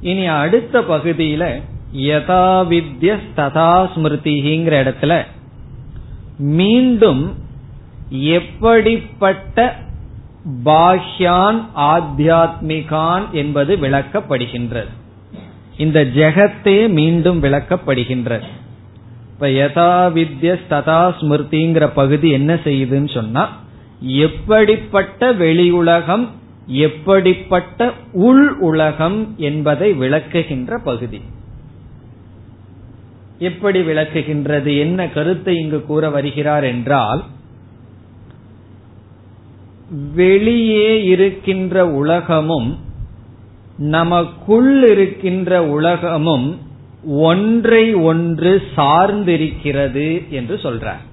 [0.00, 5.24] இனி அடுத்த பகுதியில யதா வித்ய ததா ஸ்மிருதிங்கிற இடத்துல
[6.38, 7.36] மீண்டும்
[8.10, 9.76] எப்படிப்பட்ட
[10.64, 14.88] பாஹ்யான் ஆத்தியாத்மிகான் என்பது விளக்கப்படுகின்றது.
[15.76, 18.42] இந்த ஜெகத்தே மீண்டும் விளக்கப்படுகின்றது.
[19.32, 23.62] இப்ப யதா வித்ய ததா ஸ்மிருதிங்கிற பகுதி என்ன செய்யுதுன்னு சொன்னா
[24.00, 26.30] எப்படிப்பட்ட வெளி உலகம்
[26.66, 31.20] எப்படிப்பட்ட உள் உலகம் என்பதை விளக்குகின்ற பகுதி.
[33.38, 34.78] எப்படி விளக்குகின்றது?
[34.78, 37.24] என்ன கருத்தை இங்கு கூற வருகிறார் என்றால்
[40.14, 42.78] வெளியே இருக்கின்ற உலகமும்
[43.76, 46.58] நமக்குள் இருக்கின்ற உலகமும்
[47.04, 51.04] ஒன்றை ஒன்று சார்ந்திருக்கிறது என்று சொல்றார்.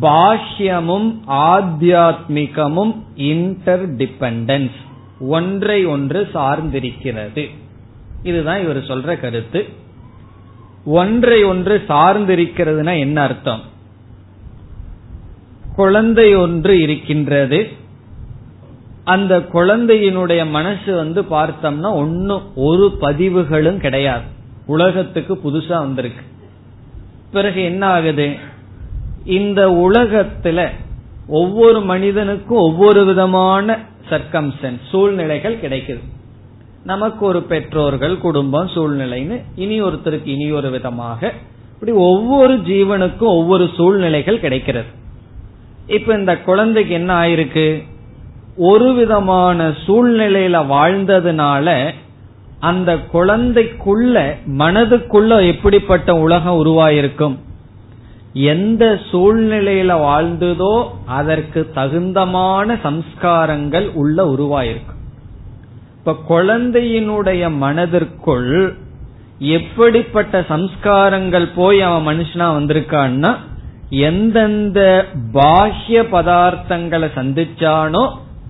[0.00, 4.76] பாஷ்யமும் ஆத்தியாத்மிகமும் இன்டர் டிபெண்டன்ஸ்
[5.20, 7.50] ஒன்றை ஒன்று சார்ந்திருக்கிறது.
[8.22, 9.68] இதுதான் இவர் சொல்ற கருத்து.
[10.84, 13.60] ஒன்றை ஒன்று சார்ந்திருக்கிறதுனா என்ன அர்த்தம்?
[15.74, 17.68] குழந்தை ஒன்று இருக்கின்றது.
[19.04, 24.24] அந்த குழந்தையினுடைய மனசு வந்து பார்த்தோம்னா ஒன்னும் ஒரு பதிவுகளும் கிடையாது.
[24.66, 26.22] உலகத்துக்கு புதுசா வந்திருக்கு.
[27.32, 28.47] பிறகு என்ன ஆகுது?
[29.28, 30.68] இந்த உலகத்துல
[31.28, 33.78] ஒவ்வொரு மனிதனுக்கும் ஒவ்வொரு விதமான
[34.10, 36.00] சர்க்கம்சன்ஸ் சூழ்நிலைகள் கிடைக்குது.
[36.84, 41.32] நமக்கு ஒரு பெற்றோர்கள் குடும்பம் சூழ்நிலைன்னு இனி ஒருத்தருக்கு இனி ஒரு விதமாக
[41.72, 44.86] இப்படி ஒவ்வொரு ஜீவனுக்கும் ஒவ்வொரு சூழ்நிலைகள் கிடைக்கிறது.
[45.86, 47.82] இப்ப இந்த குழந்தைக்கு என்ன ஆயிருக்கு?
[48.56, 51.92] ஒரு விதமான சூழ்நிலையில வாழ்ந்ததுனால
[52.58, 57.46] அந்த குழந்தைக்குள்ள மனதுக்குள்ள எப்படிப்பட்ட உலகம் உருவாயிருக்கும்?
[58.46, 60.74] எந்த சூழ்நிலையில வாழ்ந்ததோ
[61.06, 64.96] அதற்கு தகுந்தமான சம்ஸ்காரங்கள் உள்ள உருவாயிருக்கும்
[65.98, 68.52] இப்ப குழந்தையினுடைய மனதிற்குள்
[69.38, 73.32] எப்படிப்பட்ட சம்ஸ்காரங்கள் போய் அவன் மனுஷனா வந்திருக்கான்னா
[73.90, 78.04] எந்தெந்த பாஹ்ய பதார்த்தங்களை சந்திச்சானோ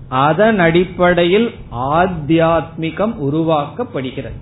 [0.09, 1.49] அதன் அடிப்படையில்
[1.91, 4.39] ஆத்தியாத்மிகம் உருவாக்கப்படுகிறது.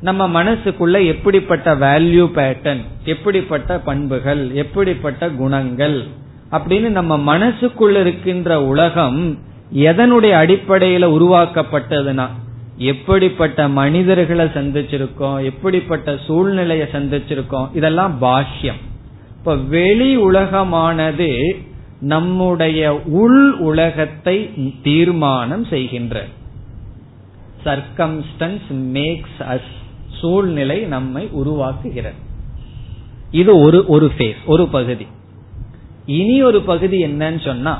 [0.00, 6.04] நம்ம மனசுக்குள்ள எப்படிப்பட்ட வேல்யூ பேட்டர்ன் எப்படிப்பட்ட பண்புகள் எப்படிப்பட்ட குணங்கள்
[6.50, 9.38] அப்படின்னு நம்ம மனசுக்குள்ள இருக்கின்ற உலகம்
[9.74, 12.26] எதனுடைய அடிப்படையில உருவாக்கப்பட்டதுன்னா
[12.76, 18.80] எப்படிப்பட்ட மனிதர்களை சந்திச்சிருக்கோம் எப்படிப்பட்ட சூழ்நிலையை சந்திச்சிருக்கோம் இதெல்லாம் பாஷ்யம்.
[19.38, 21.56] இப்ப வெளி உலகமானது
[22.00, 24.50] நம்முடைய உள் உலகத்தை
[24.82, 26.24] தீர்மானம் செய்கின்ற.
[27.64, 29.74] சர்க்கம்ஸ்டன்ஸ் மேக்ஸ் அஸ்
[30.20, 32.20] சூழ்நிலை நம்மை உருவாக்குகிறது.
[33.30, 35.06] இது ஒரு ஒரு ஃபேஸ் ஒரு பகுதி.
[36.06, 37.74] இனி ஒரு பகுதி என்னன்னு சொன்னா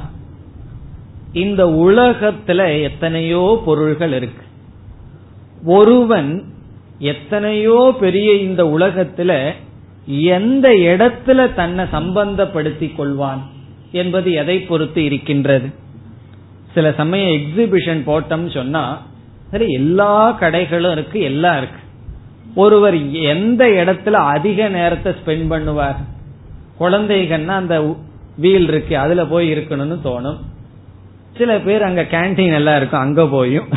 [1.33, 4.45] இந்த உலகத்துல எத்தனையோ பொருள்கள் இருக்கு.
[5.65, 6.45] ஒருவன்
[6.99, 9.53] எத்தனையோ பெரிய இந்த உலகத்துல
[10.07, 13.43] எந்த இடத்துல தன்னை சம்பந்தப்படுத்திக் கொள்வான்
[13.93, 15.69] என்பது எதை பொறுத்து இருக்கின்றது?
[16.75, 19.03] சில சமயம் எக்ஸிபிஷன் போட்டோம்னு சொன்னா
[19.51, 21.81] சரி எல்லா கடைகளும் இருக்கு எல்லாம் இருக்கு.
[22.57, 25.99] ஒருவர் எந்த இடத்துல அதிக நேரத்தை ஸ்பெண்ட் பண்ணுவார்?
[26.81, 27.97] குழந்தைகள்னா அந்த
[28.37, 30.39] வீல் இருக்கு அதுல போய் இருக்கணும்னு தோணும்.
[31.37, 33.69] சில பேர் அங்க கேன்டீன் எல்லாம் இருக்கும் அங்க போயும்.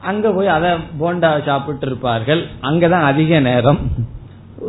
[0.00, 2.42] அங்க போய் அத போண்டா சாப்பிட்டு இருப்பார்கள்.
[2.62, 3.78] அங்கதான் அதிக நேரம்.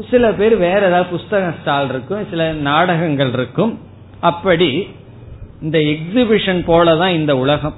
[0.10, 3.80] சில பேர் வேற ஏதாவது புஸ்தக ஸ்டால் இருக்கும் சில நாடகங்கள் இருக்கும்.
[4.20, 4.88] அப்படி
[5.62, 7.76] இந்த எக்ஸிபிஷன் போலதான் இந்த உலகம்.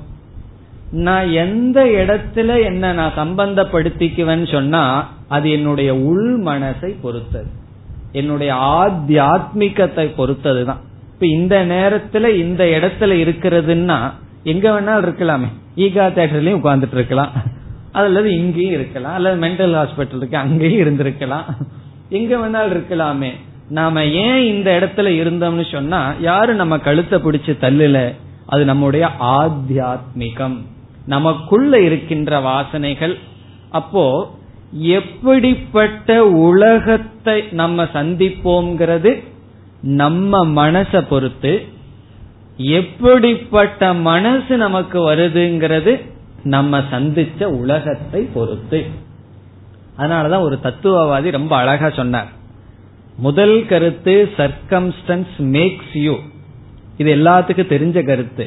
[0.91, 7.47] நான் எந்த இடத்துல என்ன நான் சம்பந்தப்படுத்திக்குவேன்னு சொன்னா அது என்னுடைய உள் மனசை பொறுத்தது.
[8.11, 10.85] என்னுடைய ஆத்தியாத்மிகத்தை பொறுத்ததுதான்.
[11.13, 14.11] இப்ப இந்த நேரத்துல இந்த இடத்துல இருக்கிறதுன்னா
[14.43, 15.47] எங்க வேணாலும் இருக்கலாமே.
[15.75, 17.31] ஈகா தேட்டர்லயும் உட்கார்ந்துட்டு இருக்கலாம்.
[17.91, 19.13] அல்லது இங்கேயும் இருக்கலாம்.
[19.13, 21.43] அல்லது மென்டல் ஹாஸ்பிட்டல் இருக்கு அங்கேயும் இருந்திருக்கலாம்.
[22.09, 23.31] எங்க வேணாலும் இருக்கலாமே.
[23.69, 28.13] நாம ஏன் இந்த இடத்துல இருந்தோம்னு சொன்னா யாரு நம்ம கழுத்தை பிடிச்சு தள்ளுல?
[28.45, 30.61] அது நம்முடைய ஆத்தியாத்மிகம்.
[31.07, 33.15] நமக்குள்ள இருக்கின்ற வாசனைகள்.
[33.69, 34.05] அப்போ
[34.71, 39.11] எப்படிப்பட்ட உலகத்தை நம்ம சந்திப்போங்கிறது
[39.81, 41.53] நம்ம மனசை பொறுத்து
[42.57, 45.93] எப்படிப்பட்ட மனசு நமக்கு வருதுங்கிறது
[46.43, 48.79] நம்ம சந்திச்ச உலகத்தை பொறுத்து.
[49.97, 52.31] அதனாலதான் ஒரு தத்துவவாதி ரொம்ப அழகா சொன்னார்.
[53.17, 56.15] முதல் கருத்து சர்க்கம்ஸ்டன்ஸ் மேக்ஸ் யூ
[56.97, 58.45] இது எல்லாத்துக்கும் தெரிஞ்ச கருத்து.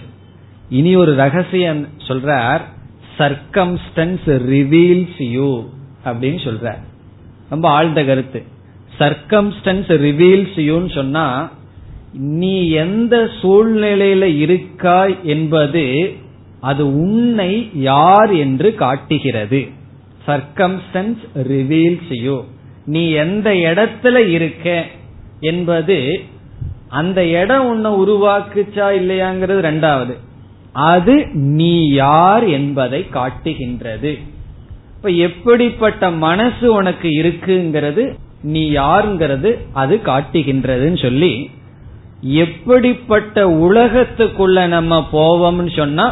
[0.70, 2.60] இனி ஒரு ரகசியம் சொல்றார்
[3.18, 5.64] சர்க்கம்ஸ்டன்ஸ் ரிவீல்ஸ் யூ
[6.04, 6.82] அப்படின்னு சொல்றார்.
[7.50, 8.42] ரொம்ப ஆழ்ந்த கருத்து.
[8.98, 11.50] சர்க்கம்ஸ்டன்ஸ் ரிவீல்ஸ் யூன்னு சொன்னா
[12.12, 16.14] நீ எந்த சூழ்நிலையில இருக்காய் என்பது
[16.60, 19.68] அது உன்னை யார் என்று காட்டுகிறது.
[20.26, 22.44] Circumstances reveals you.
[22.86, 24.86] நீ எந்த இடத்துல இருக்க
[25.40, 26.20] என்பது
[26.88, 30.14] அந்த இடம் உன்னை உருவாக்குச்சா இல்லையாங்கிறது ரெண்டாவது.
[30.74, 34.12] அது நீ யார் என்பதை காட்டுகின்றது.
[34.96, 38.02] இப்ப எப்படிப்பட்ட மனசு உனக்கு இருக்குங்கிறது
[38.42, 41.32] நீ யாருங்கிறது அது காட்டுகின்றதுன்னு சொல்லி
[42.22, 46.06] எப்படிப்பட்ட உலகத்துக்குள்ள நம்ம போவோம்னு சொன்னா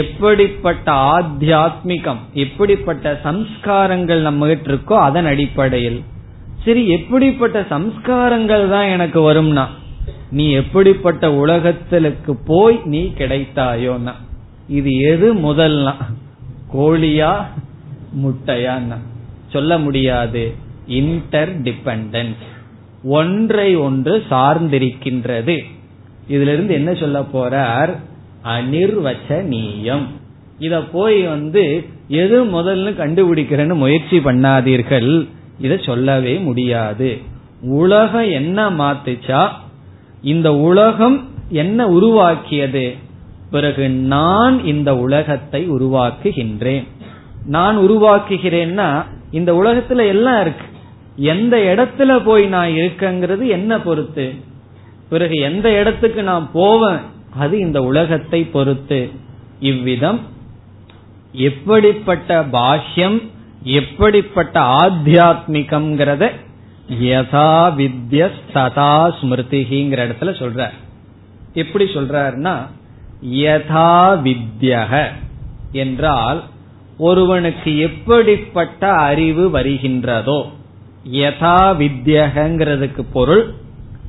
[0.00, 6.00] எப்படிப்பட்ட ஆத்தியாத்மிகம் எப்படிப்பட்ட சம்ஸ்காரங்கள் நம்ம கிட்ட இருக்கோ அதன் அடிப்படையில்.
[6.64, 9.64] சரி எப்படிப்பட்ட சம்ஸ்காரங்கள் தான் எனக்கு வரும்னா
[10.30, 14.12] நீ எப்படிப்பட்ட உலகத்திலுக்கு போய் நீ கிடைத்தாயோன்னா?
[14.68, 15.92] இது எது முதல்னா?
[16.74, 17.44] கோழியா
[18.22, 18.96] முட்டையான்னா?
[19.48, 20.54] சொல்ல முடியாது.
[20.86, 22.36] இன்டர் டிபெண்டன்ஸ்
[23.04, 25.64] ஒன்றை ஒன்று சார்ந்திருக்கின்றது.
[26.28, 27.96] இதுல இருந்து என்ன சொல்ல போறார்?
[28.44, 30.06] அனிர்வச்சனீயம்.
[30.58, 35.28] இத போய் வந்து எது முதல்னு கண்டுபிடிக்கிறேன்னு முயற்சி பண்ணாதீர்கள்.
[35.60, 37.18] இத சொல்லவே முடியாது.
[37.62, 39.48] உலகம் என்ன மாத்துச்சா?
[40.22, 42.94] இந்த உலகம் என்ன உருவாக்கியது?
[43.50, 46.86] பிறகு நான் இந்த உலகத்தை உருவாக்குகின்றேன்.
[47.46, 50.66] நான் உருவாக்குகிறேன்னா இந்த உலகத்துல எல்லாம் இருக்கு.
[51.16, 54.34] எந்த இடத்துல போய் நான் இருக்கங்கிறது என்ன பொறுத்து?
[55.08, 56.98] பிறகு எந்த இடத்துக்கு நான் போவேன்?
[57.38, 59.10] அது இந்த உலகத்தை பொறுத்து.
[59.60, 60.20] இவ்விதம்
[61.32, 63.26] எப்படிப்பட்ட பாஷ்யம்
[63.62, 66.30] எப்படிப்பட்ட ஆத்தியாத்மிகம்ங்கிறத
[66.98, 70.70] யதா வித்ய ததா ஸ்மிருதிங்கிற இடத்துல சொல்ற
[71.54, 72.54] எப்படி சொல்றாருன்னா
[73.22, 73.92] யதா
[74.24, 74.92] வித்யக
[75.72, 76.42] என்றால்
[76.98, 80.40] ஒருவனுக்கு எப்படிப்பட்ட அறிவு வருகின்றதோ
[81.12, 83.54] யதா வித்யகங்கிறதுக்கு பொருள்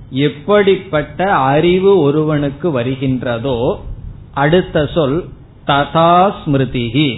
[0.09, 3.57] எப்படிப்பட்ட அறிவு ஒருவனுக்கு வருகின்றதோ
[4.33, 5.29] அடுத்த சொல்
[5.67, 7.09] ததா ஸ்மிருதிகி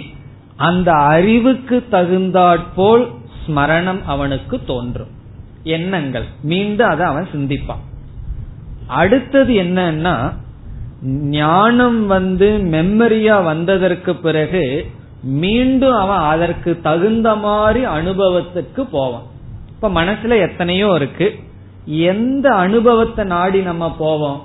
[0.56, 3.10] அந்த அறிவுக்கு தகுந்தாற்போல்
[3.40, 5.13] ஸ்மரணம் அவனுக்கு தோன்றும்.
[5.64, 6.24] எண்ணங்கள்.
[6.42, 7.82] மீண்டும் அதை அவன் சிந்திப்பான்.
[8.86, 10.32] அடுத்தது என்னன்னா
[11.28, 14.86] ஞானம் வந்து மெம்மரியா வந்ததற்கு பிறகு
[15.22, 19.22] மீண்டும் அவன் அதற்கு தகுந்த மாதிரி அனுபவத்துக்கு போவான்.
[19.68, 21.34] இப்ப மனசுல எத்தனையோ இருக்கு.
[21.86, 24.42] எந்த அனுபவத்தை நாடி நம்ம போவோம்?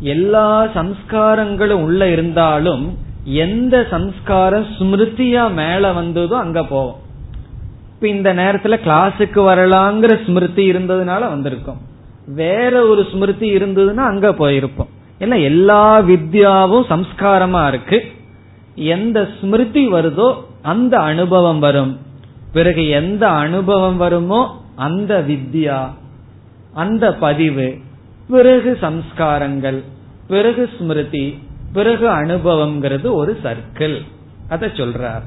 [0.00, 6.98] எல்லா சம்ஸ்காரங்களும் உள்ள இருந்தாலும் எந்த சம்ஸ்காரம் ஸ்மிருதியா மேல வந்ததோ அங்க போவோம்.
[8.00, 11.80] இப்ப இந்த நேரத்துல கிளாஸுக்கு வரலாங்கிற ஸ்மிருதி இருந்ததுனால வந்திருக்கோம்.
[12.26, 14.88] வேற ஒரு ஸ்மிருதி இருந்ததுன்னா அங்க போயிருப்போம்.
[15.18, 18.12] ஏன்னா எல்லா வித்யாவும் சம்ஸ்காரமா இருக்கு.
[18.74, 21.98] எந்த ஸ்மிருதி வருதோ அந்த அனுபவம் வரும்.
[22.52, 25.88] பிறகு எந்த அனுபவம் வருமோ அந்த வித்யா
[26.74, 27.78] அந்த பதிவு
[28.28, 29.82] பிறகு சம்ஸ்காரங்கள்
[30.28, 31.38] பிறகு ஸ்மிருதி
[31.72, 34.02] பிறகு அனுபவம்ங்கிறது ஒரு சர்க்கிள்
[34.48, 35.26] அத சொல்றார்.